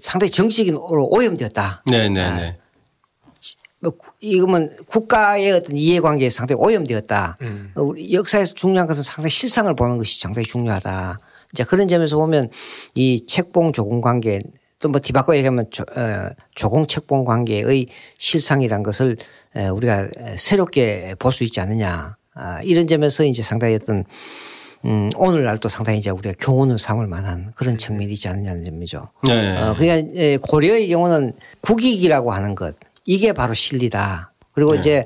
상당히 0.00 0.30
정치적으로 0.32 1.06
오염되었다. 1.10 1.84
네, 1.90 2.08
네, 2.08 2.36
네. 2.36 2.58
뭐 3.80 3.92
구- 3.92 4.10
이거면 4.20 4.76
국가의 4.86 5.52
어떤 5.52 5.76
이해관계에 5.76 6.30
상당히 6.30 6.60
오염되었다. 6.62 7.36
음. 7.42 7.70
어, 7.76 7.82
우리 7.82 8.12
역사에서 8.14 8.54
중요한 8.54 8.86
것은 8.86 9.02
상당히 9.02 9.30
실상을 9.30 9.72
보는 9.76 9.98
것이 9.98 10.20
상당히 10.20 10.46
중요하다. 10.46 11.18
이제 11.52 11.64
그런 11.64 11.88
점에서 11.88 12.16
보면 12.16 12.50
이 12.94 13.24
책봉 13.26 13.72
조공 13.72 14.00
관계 14.00 14.40
또뭐 14.80 14.98
뒤바꿔 14.98 15.36
얘기하면 15.36 15.66
조, 15.70 15.82
어, 15.96 16.28
조공 16.54 16.86
책봉 16.86 17.24
관계의 17.24 17.86
실상이란 18.18 18.82
것을 18.82 19.16
에, 19.56 19.68
우리가 19.68 20.08
새롭게 20.36 21.14
볼 21.18 21.32
수 21.32 21.44
있지 21.44 21.60
않느냐. 21.60 22.16
아, 22.34 22.60
이런 22.62 22.86
점에서 22.88 23.24
이제 23.24 23.42
상당히 23.42 23.76
어떤 23.76 24.04
음, 24.84 25.08
오늘날 25.16 25.56
또 25.58 25.68
상당히 25.68 25.98
이제 25.98 26.10
우리가 26.10 26.34
교훈을 26.38 26.78
삼을 26.78 27.06
만한 27.06 27.52
그런 27.54 27.78
측면이 27.78 28.12
있지 28.12 28.28
않느냐는 28.28 28.64
점이죠. 28.64 29.08
네. 29.26 29.56
어, 29.56 29.74
그러니까 29.78 30.12
예, 30.16 30.36
고려의 30.36 30.88
경우는 30.88 31.32
국익이라고 31.62 32.32
하는 32.32 32.54
것 32.54 32.74
이게 33.06 33.32
바로 33.32 33.54
실리다. 33.54 34.32
그리고 34.52 34.74
이제 34.74 35.04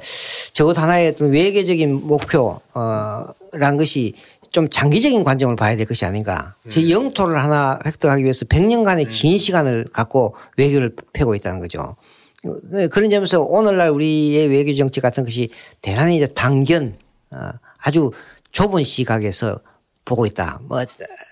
적어도 0.52 0.80
하나의 0.80 1.10
어떤 1.10 1.30
외교적인 1.30 2.06
목표란 2.06 3.76
것이 3.78 4.14
좀 4.50 4.68
장기적인 4.68 5.24
관점을 5.24 5.54
봐야 5.56 5.76
될 5.76 5.86
것이 5.86 6.04
아닌가. 6.04 6.54
제 6.68 6.90
영토를 6.90 7.42
하나 7.42 7.78
획득하기 7.84 8.22
위해서 8.22 8.44
100년간의 8.46 9.08
긴 9.08 9.38
시간을 9.38 9.86
갖고 9.92 10.34
외교를 10.56 10.94
펴고 11.12 11.34
있다는 11.34 11.60
거죠. 11.60 11.96
어, 12.44 12.88
그런 12.90 13.10
점에서 13.10 13.40
오늘날 13.42 13.90
우리의 13.90 14.48
외교 14.48 14.74
정책 14.74 15.02
같은 15.02 15.24
것이 15.24 15.50
대단히 15.80 16.16
이제 16.16 16.26
단견 16.26 16.96
어, 17.34 17.50
아주 17.78 18.10
좁은 18.52 18.84
시각에서 18.84 19.60
보고 20.04 20.24
있다. 20.24 20.60
뭐 20.62 20.82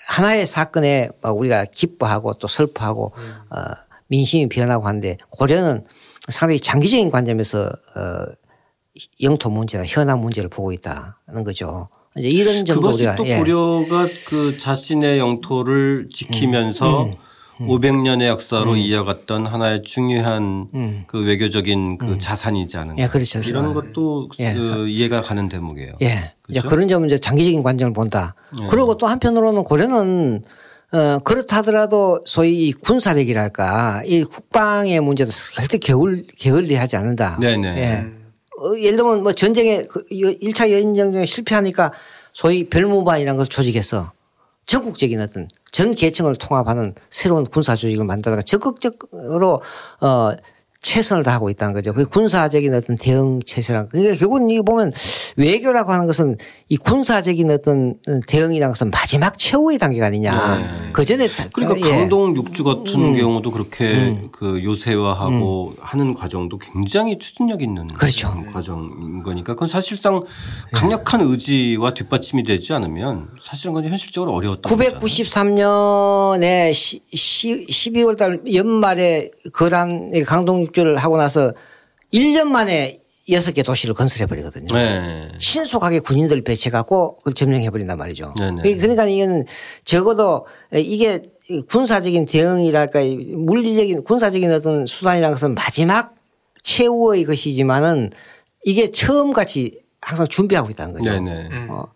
하나의 0.08 0.46
사건에 0.46 1.08
뭐 1.22 1.32
우리가 1.32 1.64
기뻐하고 1.64 2.34
또 2.34 2.46
슬퍼하고 2.46 3.12
어, 3.50 3.60
민심이 4.08 4.48
변하고 4.48 4.86
하는데 4.86 5.16
고려는 5.30 5.84
상당히 6.28 6.60
장기적인 6.60 7.10
관점에서 7.10 7.70
어, 7.94 8.26
영토 9.22 9.50
문제나 9.50 9.84
현안 9.86 10.20
문제를 10.20 10.48
보고 10.48 10.72
있다는 10.72 11.44
거죠. 11.44 11.88
이제 12.18 12.28
이런 12.28 12.64
점도 12.64 12.80
그것이 12.80 12.98
우리가 13.04 13.16
또 13.16 13.26
예. 13.26 13.38
고려가 13.38 14.06
그 14.26 14.56
자신의 14.58 15.18
영토를 15.18 16.08
지키면서 16.12 17.04
음. 17.04 17.14
500년의 17.58 18.26
역사로 18.26 18.76
이어갔던 18.76 19.46
하나의 19.46 19.82
중요한 19.82 21.04
그 21.06 21.24
외교적인 21.24 21.96
그 21.96 22.18
자산이지 22.18 22.76
않은가. 22.76 23.00
음. 23.00 23.02
예, 23.02 23.08
그렇죠. 23.08 23.40
이런 23.40 23.72
것도 23.72 24.28
예, 24.40 24.52
그 24.52 24.88
이해가 24.88 25.22
가는 25.22 25.48
대목이에요. 25.48 25.94
예. 26.02 26.34
그렇죠? 26.42 26.68
그런 26.68 26.86
점은 26.86 27.06
이제 27.06 27.18
장기적인 27.18 27.62
관점을 27.62 27.92
본다. 27.94 28.34
그리고 28.68 28.96
또 28.96 29.06
한편으로는 29.06 29.64
고려는 29.64 30.42
어, 30.92 31.18
그렇다더라도 31.20 32.20
소위 32.26 32.68
이 32.68 32.72
군사력이랄까 32.72 34.02
이 34.06 34.22
국방의 34.22 35.00
문제도 35.00 35.30
절대 35.32 35.78
게을, 35.78 36.26
게을리 36.38 36.76
하지 36.76 36.96
않는다. 36.96 37.38
네네. 37.40 37.68
예. 37.78 38.15
어, 38.58 38.78
예를 38.78 38.96
들면 38.96 39.22
뭐 39.22 39.32
전쟁에 39.32 39.84
그 39.84 40.04
1차 40.06 40.70
여인전쟁에 40.70 41.26
실패하니까 41.26 41.92
소위 42.32 42.68
별무반이라는 42.68 43.36
것을 43.36 43.50
조직해서 43.50 44.12
전국적인 44.66 45.20
어떤 45.20 45.48
전 45.70 45.94
계층을 45.94 46.36
통합하는 46.36 46.94
새로운 47.08 47.44
군사 47.44 47.76
조직을 47.76 48.04
만들다가 48.04 48.42
적극적으로 48.42 49.60
어 50.00 50.32
최선을 50.86 51.24
다하고 51.24 51.50
있다는 51.50 51.74
거죠. 51.74 51.92
그 51.92 52.06
군사적인 52.06 52.72
어떤 52.72 52.96
대응 52.96 53.40
체제랑 53.44 53.88
그러니까 53.90 54.16
결국은 54.16 54.48
이게 54.48 54.62
보면 54.62 54.92
외교라고 55.36 55.90
하는 55.90 56.06
것은 56.06 56.36
이 56.68 56.76
군사적인 56.76 57.50
어떤 57.50 57.96
대응이라는 58.28 58.72
것은 58.72 58.90
마지막 58.90 59.36
최후의 59.36 59.78
단계가 59.78 60.06
아니냐. 60.06 60.90
그 60.92 61.04
전에 61.04 61.28
그러니까 61.52 61.80
예. 61.80 61.92
음. 61.92 61.98
강동 61.98 62.36
육주 62.36 62.62
같은 62.62 63.16
경우도 63.16 63.50
그렇게 63.50 64.16
그 64.30 64.62
요새화하고 64.62 65.74
하는 65.80 66.14
과정도 66.14 66.56
굉장히 66.58 67.18
추진력 67.18 67.62
있는 67.62 67.88
그렇죠. 67.88 68.44
과정인 68.52 69.24
거니까 69.24 69.54
그건 69.54 69.66
사실상 69.66 70.22
강력한 70.72 71.20
의지와 71.20 71.94
뒷받침이 71.94 72.44
되지 72.44 72.72
않으면 72.74 73.30
사실은 73.42 73.74
그건 73.74 73.90
현실적으로 73.90 74.32
어려웠다. 74.34 74.70
993년에 74.70 76.70
12월 76.70 78.16
달 78.16 78.40
연말에 78.54 79.32
거란 79.52 80.12
강동 80.24 80.68
육주를 80.76 80.96
하고 80.98 81.16
나서 81.16 81.52
1년 82.12 82.44
만에 82.44 83.00
여섯 83.30 83.52
개 83.52 83.62
도시를 83.62 83.94
건설해 83.94 84.26
버리거든요. 84.26 84.72
네. 84.72 85.28
신속하게 85.38 86.00
군인들 86.00 86.42
배치해 86.42 86.70
갖고 86.70 87.16
그걸 87.16 87.34
점령해 87.34 87.70
버린단 87.70 87.98
말이죠. 87.98 88.34
네네. 88.38 88.76
그러니까 88.76 89.04
이건 89.06 89.44
적어도 89.84 90.46
이게 90.72 91.22
군사적인 91.68 92.26
대응이랄까 92.26 93.00
물리적인 93.34 94.04
군사적인 94.04 94.52
어떤 94.52 94.86
수단이라는 94.86 95.34
것은 95.34 95.54
마지막 95.54 96.14
최후의 96.62 97.24
것이지만은 97.24 98.12
이게 98.64 98.90
처음 98.92 99.32
같이 99.32 99.80
항상 100.00 100.28
준비하고 100.28 100.70
있다는 100.70 100.94
거죠. 100.94 101.10
네네. 101.10 101.66
어. 101.68 101.86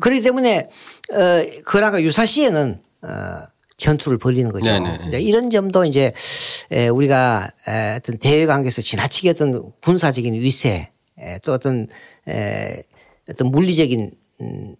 그렇기 0.00 0.22
때문에 0.22 0.68
어, 1.12 1.46
그랑과 1.64 2.02
유사시에는 2.02 2.80
어, 3.02 3.42
전투를 3.82 4.18
벌리는 4.18 4.50
거죠. 4.52 4.70
네네. 4.70 5.08
이제 5.08 5.20
이런 5.20 5.50
점도 5.50 5.84
이제 5.84 6.12
에, 6.70 6.88
우리가 6.88 7.50
에, 7.68 7.96
어떤 7.96 8.16
대외 8.18 8.46
관계에서 8.46 8.80
지나치게 8.80 9.30
어떤 9.30 9.70
군사적인 9.82 10.34
위세 10.34 10.90
에, 11.18 11.38
또 11.42 11.52
어떤 11.52 11.88
에, 12.28 12.82
어떤 13.28 13.48
물리적인 13.50 14.12
음, 14.40 14.76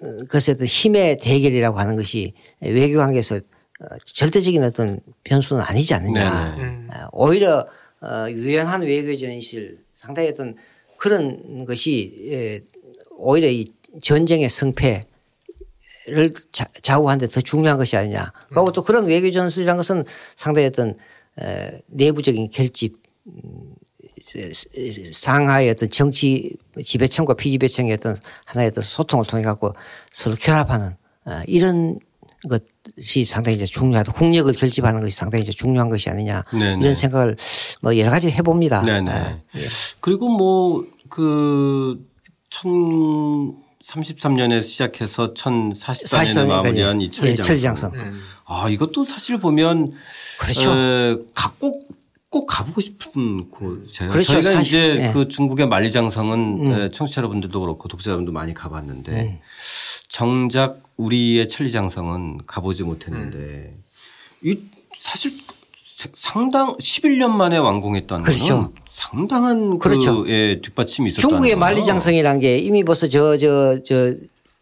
그것의 0.00 0.54
어떤 0.54 0.66
힘의 0.66 1.18
대결이라고 1.18 1.78
하는 1.78 1.96
것이 1.96 2.32
외교 2.60 2.98
관계에서 2.98 3.36
어, 3.36 3.86
절대적인 4.06 4.62
어떤 4.64 5.00
변수는 5.24 5.62
아니지 5.62 5.94
않느냐. 5.94 6.56
네네. 6.56 6.86
어, 6.88 7.08
오히려 7.12 7.66
어, 8.02 8.26
유연한 8.30 8.82
외교 8.82 9.14
전실 9.16 9.78
상당히 9.94 10.30
어떤 10.30 10.56
그런 10.96 11.64
것이 11.66 12.26
예, 12.30 12.60
오히려 13.18 13.48
이 13.48 13.66
전쟁의 14.00 14.48
승패 14.48 15.02
를 16.10 16.30
자- 16.52 16.66
좌우하는데 16.82 17.26
더 17.32 17.40
중요한 17.40 17.78
것이 17.78 17.96
아니냐. 17.96 18.32
그리고 18.48 18.72
또 18.72 18.82
그런 18.82 19.06
외교 19.06 19.30
전술이라는 19.30 19.76
것은 19.76 20.04
상당히 20.36 20.66
어떤 20.66 20.94
에, 21.40 21.80
내부적인 21.86 22.50
결집 22.50 22.96
음, 23.26 23.74
상하의 25.12 25.70
어떤 25.70 25.88
정치 25.90 26.56
지배층과 26.82 27.34
피지배층의 27.34 27.92
어떤 27.94 28.16
하나의 28.44 28.68
어떤 28.68 28.82
소통을 28.82 29.24
통해 29.24 29.42
갖고 29.44 29.72
서로 30.10 30.36
결합하는 30.36 30.96
어, 31.26 31.42
이런 31.46 31.98
것이 32.48 33.24
상당히 33.24 33.56
이제 33.56 33.66
중요하다. 33.66 34.12
국력을 34.12 34.50
결집하는 34.52 35.00
것이 35.02 35.16
상당히 35.16 35.42
이제 35.42 35.52
중요한 35.52 35.88
것이 35.88 36.08
아니냐 36.10 36.44
네네. 36.52 36.80
이런 36.80 36.94
생각을 36.94 37.36
뭐 37.82 37.96
여러 37.98 38.10
가지 38.10 38.30
해봅니다. 38.30 38.82
네네. 38.82 39.10
아, 39.10 39.38
그리고 40.00 40.28
뭐 40.28 40.84
그 41.10 41.98
1033년에 43.84 44.62
시작해서 44.62 45.34
1044년에 45.34 45.74
44 45.74 46.24
년까지. 46.24 46.46
마무리한 46.46 47.00
이 47.00 47.04
예, 47.06 47.10
천리장성. 47.10 47.46
천리장성. 47.46 47.92
아 48.46 48.68
이것도 48.68 49.04
사실 49.04 49.38
보면 49.38 49.92
그렇죠. 50.38 50.72
에, 50.72 51.16
꼭, 51.58 51.88
꼭 52.28 52.46
가보고 52.46 52.80
싶은 52.80 53.50
곳이에요. 53.50 54.10
그렇죠. 54.10 54.32
저희가 54.32 54.42
사실, 54.56 54.60
이제 54.96 55.06
예. 55.08 55.12
그 55.12 55.28
중국의 55.28 55.68
만리장성은 55.68 56.72
에, 56.72 56.90
청취자 56.90 57.20
여러분들도 57.20 57.60
그렇고 57.60 57.88
독자 57.88 58.10
여러분도 58.10 58.32
많이 58.32 58.54
가봤는데 58.54 59.12
음. 59.12 59.38
정작 60.08 60.82
우리의 60.96 61.48
천리장성은 61.48 62.42
가보지 62.46 62.82
못했는데 62.82 63.76
이 64.42 64.58
사실 64.98 65.32
상당 66.14 66.76
11년 66.76 67.30
만에 67.30 67.56
완공했다는 67.58 68.24
그렇죠. 68.24 68.72
상당한 69.00 69.78
그렇죠. 69.78 70.24
그 70.24 70.30
예, 70.30 70.60
뒷받침이 70.60 71.08
있었다는 71.08 71.28
중국의. 71.30 71.56
만리장성이라는 71.56 72.40
게 72.40 72.58
이미 72.58 72.84
벌써 72.84 73.08
저 73.08 73.36
저저 73.36 74.14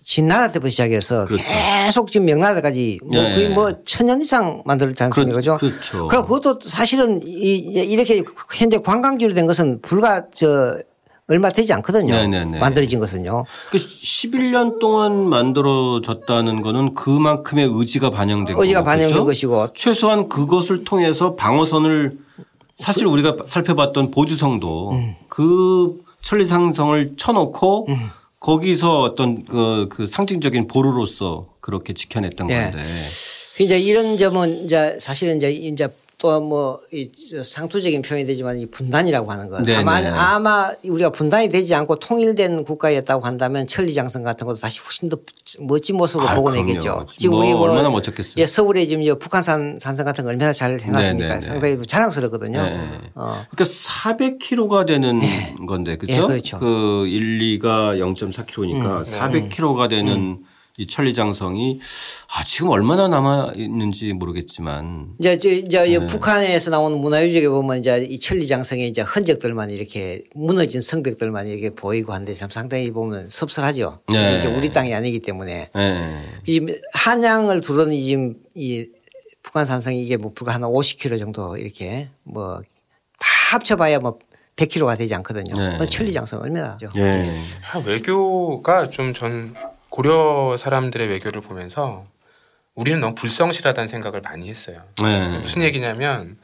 진나라 0.03 0.49
때부터 0.53 0.69
시작해서 0.71 1.27
계속 1.27 2.11
지금 2.11 2.27
명나라까지 2.27 3.01
뭐 3.03 3.11
그렇죠. 3.11 3.29
네. 3.29 3.35
거의 3.35 3.49
뭐 3.51 3.73
천년 3.85 4.23
이상 4.23 4.63
만들었지 4.65 5.03
않습니까? 5.03 5.37
그죠? 5.37 5.59
그렇죠. 5.59 6.07
그리고 6.07 6.27
그것도 6.27 6.61
사실은 6.63 7.21
이 7.27 7.57
이렇게 7.57 8.23
현재 8.57 8.79
관광지로 8.79 9.35
된 9.35 9.47
것은 9.47 9.81
불과 9.83 10.27
저 10.33 10.79
얼마 11.27 11.51
되지 11.51 11.75
않거든요. 11.75 12.15
네네네. 12.15 12.59
만들어진 12.59 13.01
것은요. 13.01 13.45
그 13.71 13.77
11년 13.77 14.79
동안 14.79 15.29
만들어졌다는 15.29 16.63
거는 16.63 16.95
그만큼의 16.95 17.69
의지가 17.71 18.11
반영된 18.11 18.57
의지가 18.59 18.83
반영된 18.83 19.09
그렇죠? 19.11 19.27
것이고 19.27 19.69
최소한 19.75 20.29
그것을 20.31 20.85
통해서 20.85 21.35
방어선을 21.35 22.28
사실 22.79 23.05
그 23.05 23.11
우리가 23.11 23.37
살펴봤던 23.47 24.11
보주성도 24.11 24.93
음. 24.93 25.15
그 25.29 26.03
천리상성을 26.23 27.15
쳐놓고 27.17 27.87
거기서 28.41 29.03
어떤 29.03 29.45
그, 29.45 29.89
그 29.91 30.07
상징적인 30.07 30.69
보루로서 30.69 31.47
그렇게 31.61 31.93
지켜냈던 31.93 32.51
예. 32.51 32.55
건데. 32.55 32.83
그 33.57 33.63
이제 33.65 33.79
이런 33.79 34.17
점은 34.17 34.65
이제 34.65 34.97
사실은 35.01 35.37
이제 35.37 35.51
이제 35.51 35.89
또뭐 36.19 36.81
상투적인 37.45 38.03
표현이 38.03 38.27
되지만 38.27 38.59
이 38.59 38.67
분단이라고 38.67 39.31
하는 39.31 39.49
것. 39.49 39.63
네네. 39.63 39.77
아마 39.77 39.99
아마 40.35 40.73
우리가 40.85 41.11
분단이 41.11 41.49
되지 41.49 41.77
않고 41.77 41.95
통일된 41.97 42.65
국가였다고 42.65 43.25
한다면 43.25 43.69
천리장성 43.69 44.25
같은 44.25 44.45
것도 44.45 44.59
다시 44.59 44.81
훨씬 44.81 45.09
더 45.09 45.17
멋진 45.61 45.97
모습으로 45.97 46.29
아, 46.29 46.35
보고 46.35 46.51
그럼요. 46.51 46.67
내겠죠. 46.67 47.07
뭐 47.31 47.61
얼마나 47.61 47.89
멋졌겠어요. 47.89 48.35
예, 48.39 48.47
서울에 48.47 48.85
지금 48.87 49.05
이 49.05 49.15
북한산 49.17 49.79
산성 49.81 50.05
같은 50.05 50.25
거 50.25 50.31
얼마나 50.31 50.53
잘 50.53 50.81
해놨습니까? 50.81 51.29
네네네. 51.29 51.41
상당히 51.41 51.79
자랑스럽거든요. 51.87 52.65
네. 52.65 52.89
어. 53.15 53.45
그러니까 53.51 53.77
400km가 53.77 54.87
되는 54.87 55.21
건데 55.67 55.97
그렇죠? 55.97 56.23
예, 56.23 56.27
그렇죠. 56.27 56.59
그 56.59 57.07
1, 57.07 57.61
2가 57.61 57.97
0.4km니까 57.97 59.05
400km가 59.05 59.89
되는 59.89 60.39
이 60.79 60.87
천리장성이 60.87 61.81
아 62.35 62.45
지금 62.45 62.71
얼마나 62.71 63.09
남아 63.09 63.53
있는지 63.57 64.13
모르겠지만 64.13 65.15
이제 65.19 65.39
저 65.39 65.49
이제 65.49 65.79
네. 65.85 65.93
이 65.95 66.07
북한에서 66.07 66.71
나오는 66.71 66.99
문화유적에 66.99 67.49
보면 67.49 67.79
이제 67.79 67.99
이 68.09 68.19
천리장성의 68.19 68.89
이제 68.89 69.03
흔적들만 69.03 69.71
이렇게 69.71 70.25
무너진 70.35 70.81
성벽들만 70.81 71.49
이렇게 71.49 71.71
보이고 71.75 72.13
한데 72.13 72.35
참 72.35 72.49
상당히 72.49 72.91
보면 72.93 73.29
섭섭하죠. 73.31 74.01
네. 74.09 74.39
이게 74.39 74.49
우리 74.49 74.71
땅이 74.73 74.95
아니기 74.95 75.21
때문에 75.21 75.71
예. 75.77 76.23
지금 76.47 76.75
한양을 76.95 77.61
두르는 77.61 77.97
지금 77.99 78.35
이 78.55 78.89
북한 79.43 79.65
산성이 79.65 80.03
이게 80.03 80.17
뭐 80.17 80.33
불과 80.35 80.55
한 80.55 80.63
50km 80.63 81.19
정도 81.19 81.57
이렇게 81.57 82.09
뭐 82.25 82.63
다 83.19 83.57
합쳐봐야 83.57 83.99
뭐 83.99 84.19
100km가 84.57 84.97
되지 84.99 85.15
않거든요. 85.17 85.55
네. 85.55 85.77
뭐 85.77 85.87
천리장성 85.87 86.41
얼마나 86.41 86.77
예. 86.97 87.23
아, 87.73 87.79
외교가 87.85 88.91
좀전 88.91 89.55
고려 89.91 90.57
사람들의 90.57 91.09
외교를 91.09 91.41
보면서 91.41 92.07
우리는 92.75 93.01
너무 93.01 93.15
불성실하다는 93.15 93.89
생각을 93.89 94.21
많이 94.21 94.49
했어요. 94.49 94.83
예. 95.05 95.39
무슨 95.39 95.63
얘기냐면 95.63 96.37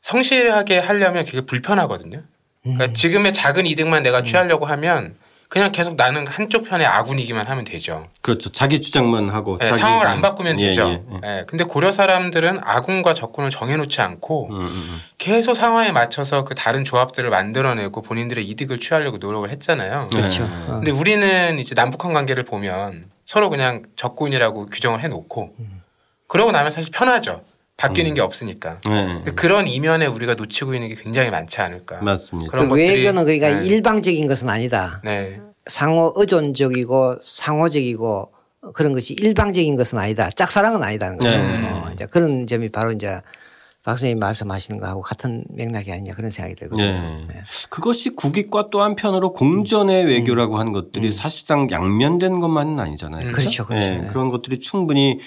성실하게 0.00 0.78
하려면 0.78 1.24
그게 1.24 1.42
불편하거든요. 1.42 2.22
그러니까 2.62 2.92
지금의 2.92 3.32
작은 3.32 3.66
이득만 3.66 4.02
내가 4.02 4.22
취하려고 4.22 4.66
하면 4.66 5.16
그냥 5.50 5.72
계속 5.72 5.96
나는 5.96 6.28
한쪽 6.28 6.68
편의 6.68 6.86
아군이기만 6.86 7.48
하면 7.48 7.64
되죠. 7.64 8.06
그렇죠. 8.22 8.52
자기 8.52 8.80
주장만 8.80 9.30
하고 9.30 9.58
네, 9.58 9.66
자기 9.66 9.80
상황을 9.80 10.06
안 10.06 10.22
바꾸면 10.22 10.60
예, 10.60 10.66
되죠. 10.66 10.86
예, 10.88 11.02
예. 11.12 11.18
네, 11.20 11.44
근데 11.48 11.64
고려 11.64 11.90
사람들은 11.90 12.60
아군과 12.62 13.14
적군을 13.14 13.50
정해놓지 13.50 14.00
않고 14.00 14.48
음, 14.50 14.54
음, 14.54 15.00
계속 15.18 15.54
상황에 15.54 15.90
맞춰서 15.90 16.44
그 16.44 16.54
다른 16.54 16.84
조합들을 16.84 17.28
만들어내고 17.30 18.00
본인들의 18.00 18.46
이득을 18.46 18.78
취하려고 18.78 19.18
노력을 19.18 19.50
했잖아요. 19.50 20.06
그렇죠. 20.12 20.44
네. 20.44 20.50
어. 20.68 20.72
근데 20.76 20.92
우리는 20.92 21.58
이제 21.58 21.74
남북한 21.74 22.12
관계를 22.12 22.44
보면 22.44 23.06
서로 23.26 23.50
그냥 23.50 23.82
적군이라고 23.96 24.66
규정을 24.66 25.00
해놓고 25.00 25.56
그러고 26.28 26.52
나면 26.52 26.70
사실 26.70 26.92
편하죠. 26.92 27.42
바뀌는 27.80 28.14
게 28.14 28.20
없으니까. 28.20 28.78
예. 28.86 28.90
근데 28.90 29.30
그런 29.32 29.66
이면에 29.66 30.06
우리가 30.06 30.34
놓치고 30.34 30.74
있는 30.74 30.88
게 30.90 30.94
굉장히 30.94 31.30
많지 31.30 31.60
않을까. 31.60 32.00
맞습니다. 32.02 32.50
그런 32.50 32.68
그 32.68 32.74
것들이- 32.74 32.78
외교는 32.88 33.24
그러니까 33.24 33.60
네. 33.60 33.66
일방적인 33.66 34.26
것은 34.26 34.48
아니다. 34.48 35.00
네. 35.02 35.40
상호 35.66 36.12
의존적이고 36.16 37.16
상호적이고 37.22 38.32
그런 38.74 38.92
것이 38.92 39.14
일방적인 39.14 39.76
것은 39.76 39.98
아니다. 39.98 40.28
짝사랑은 40.30 40.82
아니다는 40.82 41.16
거죠. 41.18 41.30
네. 41.30 41.70
어, 41.72 41.90
이제 41.92 42.06
그런 42.06 42.46
점이 42.46 42.68
바로 42.68 42.92
이제 42.92 43.20
박 43.82 43.92
선생님 43.92 44.18
말씀하시는 44.18 44.78
거하고 44.78 45.00
같은 45.00 45.42
맥락이 45.48 45.90
아니냐 45.90 46.12
그런 46.12 46.30
생각이 46.30 46.54
들거든요. 46.56 46.84
네. 46.86 47.24
네. 47.28 47.40
그것이 47.70 48.10
국익과 48.10 48.68
또 48.70 48.82
한편으로 48.82 49.32
공전의 49.32 50.04
외교라고 50.04 50.58
하는 50.58 50.72
것들이 50.72 51.12
사실상 51.12 51.70
양면된 51.70 52.40
것만은 52.40 52.78
아니잖아요. 52.78 53.28
음. 53.28 53.32
그렇죠, 53.32 53.64
그렇죠. 53.66 53.86
예, 53.86 54.06
그런 54.10 54.28
것들이 54.28 54.60
충분히 54.60 55.18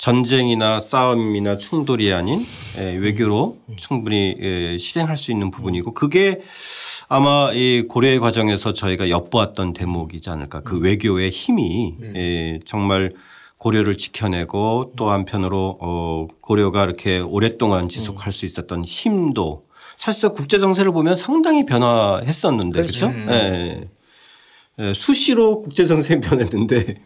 전쟁이나 0.00 0.80
싸움이나 0.80 1.58
충돌이 1.58 2.10
아닌 2.14 2.42
예, 2.78 2.96
외교로 2.96 3.58
충분히 3.76 4.34
예, 4.40 4.78
실행할 4.78 5.18
수 5.18 5.30
있는 5.30 5.50
부분이고 5.50 5.92
그게 5.92 6.40
아마 7.10 7.52
이 7.52 7.84
고려의 7.86 8.18
과정에서 8.18 8.72
저희가 8.72 9.10
엿보았던 9.10 9.74
대목이지 9.74 10.30
않을까. 10.30 10.62
그 10.62 10.78
외교의 10.78 11.28
힘이 11.28 11.96
예, 12.16 12.60
정말 12.64 13.12
고려를 13.58 13.98
지켜내고 13.98 14.94
또 14.96 15.10
한편으로 15.10 15.76
어 15.82 16.28
고려가 16.40 16.84
이렇게 16.84 17.18
오랫동안 17.18 17.90
지속할 17.90 18.32
수 18.32 18.46
있었던 18.46 18.86
힘도 18.86 19.66
사실상 19.98 20.32
국제 20.32 20.58
정세를 20.58 20.92
보면 20.92 21.14
상당히 21.14 21.66
변화했었는데 21.66 22.80
그렇죠? 22.80 23.12
예. 23.28 23.86
예, 24.78 24.94
수시로 24.94 25.60
국제 25.60 25.84
정세 25.84 26.18
변했는데 26.20 27.02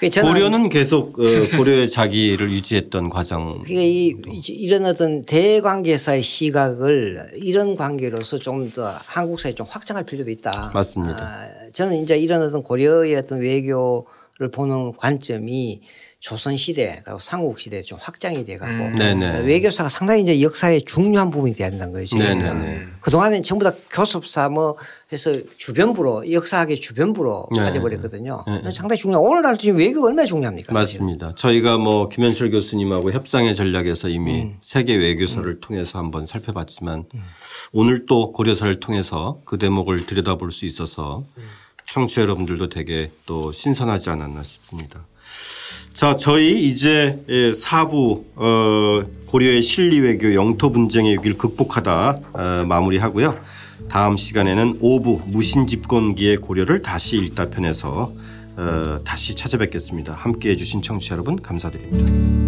고려는 0.00 0.68
계속 0.68 1.18
어, 1.18 1.22
고려의 1.56 1.88
자기를 1.88 2.50
유지했던 2.52 3.10
과정. 3.10 3.62
그게 3.62 3.88
이, 3.88 4.14
이런 4.48 4.86
어떤 4.86 5.24
대관계사의 5.24 6.22
시각을 6.22 7.32
이런 7.36 7.76
관계로서 7.76 8.38
좀 8.38 8.70
더 8.74 8.86
한국 9.06 9.40
사회에 9.40 9.54
좀 9.54 9.66
확장할 9.68 10.04
필요도 10.04 10.30
있다. 10.30 10.70
맞습니다. 10.74 11.24
아, 11.24 11.48
저는 11.72 12.02
이제 12.02 12.16
이런 12.18 12.42
어떤 12.42 12.62
고려의 12.62 13.14
어떤 13.16 13.40
외교를 13.40 14.50
보는 14.52 14.92
관점이 14.96 15.80
조선 16.20 16.56
시대 16.56 17.00
그리고 17.04 17.20
삼국 17.20 17.60
시대에 17.60 17.80
좀 17.82 17.96
확장이 18.00 18.44
돼가고 18.44 18.72
음. 18.72 18.92
네네. 18.92 19.42
외교사가 19.42 19.88
상당히 19.88 20.22
이제 20.22 20.42
역사의 20.42 20.82
중요한 20.82 21.30
부분이 21.30 21.54
돼야 21.54 21.70
된다는 21.70 21.92
거죠. 21.92 22.16
네네네. 22.16 22.86
그 23.00 23.12
동안에는 23.12 23.44
전부 23.44 23.64
다 23.64 23.72
교섭사 23.92 24.48
뭐 24.48 24.76
해서 25.12 25.32
주변부로 25.56 26.30
역사학의 26.32 26.80
주변부로 26.80 27.48
네. 27.54 27.62
빠져버렸거든요. 27.62 28.44
상당히 28.74 29.00
중요. 29.00 29.18
오늘날 29.20 29.56
지금 29.56 29.78
외교가 29.78 30.08
얼마나 30.08 30.26
중요합니까? 30.26 30.74
사실은. 30.74 31.06
맞습니다. 31.06 31.34
저희가 31.36 31.76
뭐 31.76 32.08
김현철 32.08 32.50
교수님하고 32.50 33.12
협상의 33.12 33.54
전략에서 33.54 34.08
이미 34.08 34.42
음. 34.42 34.58
세계 34.60 34.96
외교사를 34.96 35.60
통해서 35.60 35.98
한번 35.98 36.26
살펴봤지만 36.26 37.04
오늘 37.72 38.06
또 38.06 38.32
고려사를 38.32 38.80
통해서 38.80 39.40
그 39.44 39.56
대목을 39.56 40.06
들여다볼 40.06 40.50
수 40.50 40.66
있어서 40.66 41.22
청취자 41.86 42.22
여러분들도 42.22 42.68
되게 42.70 43.10
또 43.24 43.52
신선하지 43.52 44.10
않았나 44.10 44.42
싶습니다. 44.42 45.06
자, 45.98 46.14
저희 46.14 46.68
이제 46.68 47.18
4부 47.26 48.22
어, 48.36 49.02
고려의 49.26 49.62
실리 49.62 49.98
외교 49.98 50.32
영토 50.32 50.70
분쟁의 50.70 51.14
위기를 51.14 51.36
극복하다 51.36 52.20
어, 52.34 52.64
마무리하고요. 52.68 53.36
다음 53.88 54.16
시간에는 54.16 54.78
5부 54.78 55.22
무신 55.26 55.66
집권기의 55.66 56.36
고려를 56.36 56.82
다시 56.82 57.16
읽다 57.16 57.50
편에서 57.50 58.12
어, 58.56 58.98
다시 59.04 59.34
찾아뵙겠습니다. 59.34 60.12
함께 60.12 60.50
해 60.50 60.56
주신 60.56 60.82
청취자 60.82 61.16
여러분 61.16 61.42
감사드립니다. 61.42 62.47